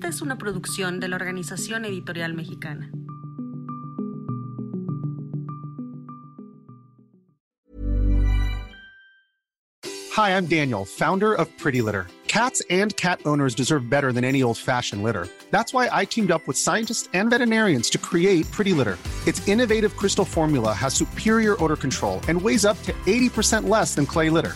Esta 0.08 0.16
es 0.16 0.22
una 0.22 0.38
producción 0.38 1.02
de 1.02 1.10
la 1.10 1.18
Organización 1.18 1.84
Editorial 1.84 2.34
Mexicana. 2.34 2.90
Hi, 10.16 10.30
I'm 10.30 10.46
Daniel, 10.46 10.86
founder 10.86 11.34
of 11.34 11.50
Pretty 11.58 11.82
Litter. 11.82 12.08
Cats 12.30 12.64
and 12.70 12.96
cat 12.96 13.20
owners 13.26 13.54
deserve 13.54 13.90
better 13.90 14.14
than 14.14 14.24
any 14.24 14.42
old-fashioned 14.44 15.04
litter. 15.04 15.28
That's 15.52 15.74
why 15.74 15.90
I 15.92 16.06
teamed 16.06 16.32
up 16.32 16.48
with 16.48 16.56
scientists 16.56 17.10
and 17.14 17.30
veterinarians 17.30 17.90
to 17.90 17.98
create 17.98 18.50
Pretty 18.50 18.72
Litter. 18.72 18.98
Its 19.26 19.46
innovative 19.46 19.98
crystal 19.98 20.24
formula 20.24 20.72
has 20.72 20.94
superior 20.94 21.62
odor 21.62 21.76
control 21.76 22.22
and 22.30 22.42
weighs 22.42 22.64
up 22.64 22.82
to 22.84 22.94
80% 23.06 23.68
less 23.68 23.94
than 23.94 24.06
clay 24.06 24.30
litter. 24.30 24.56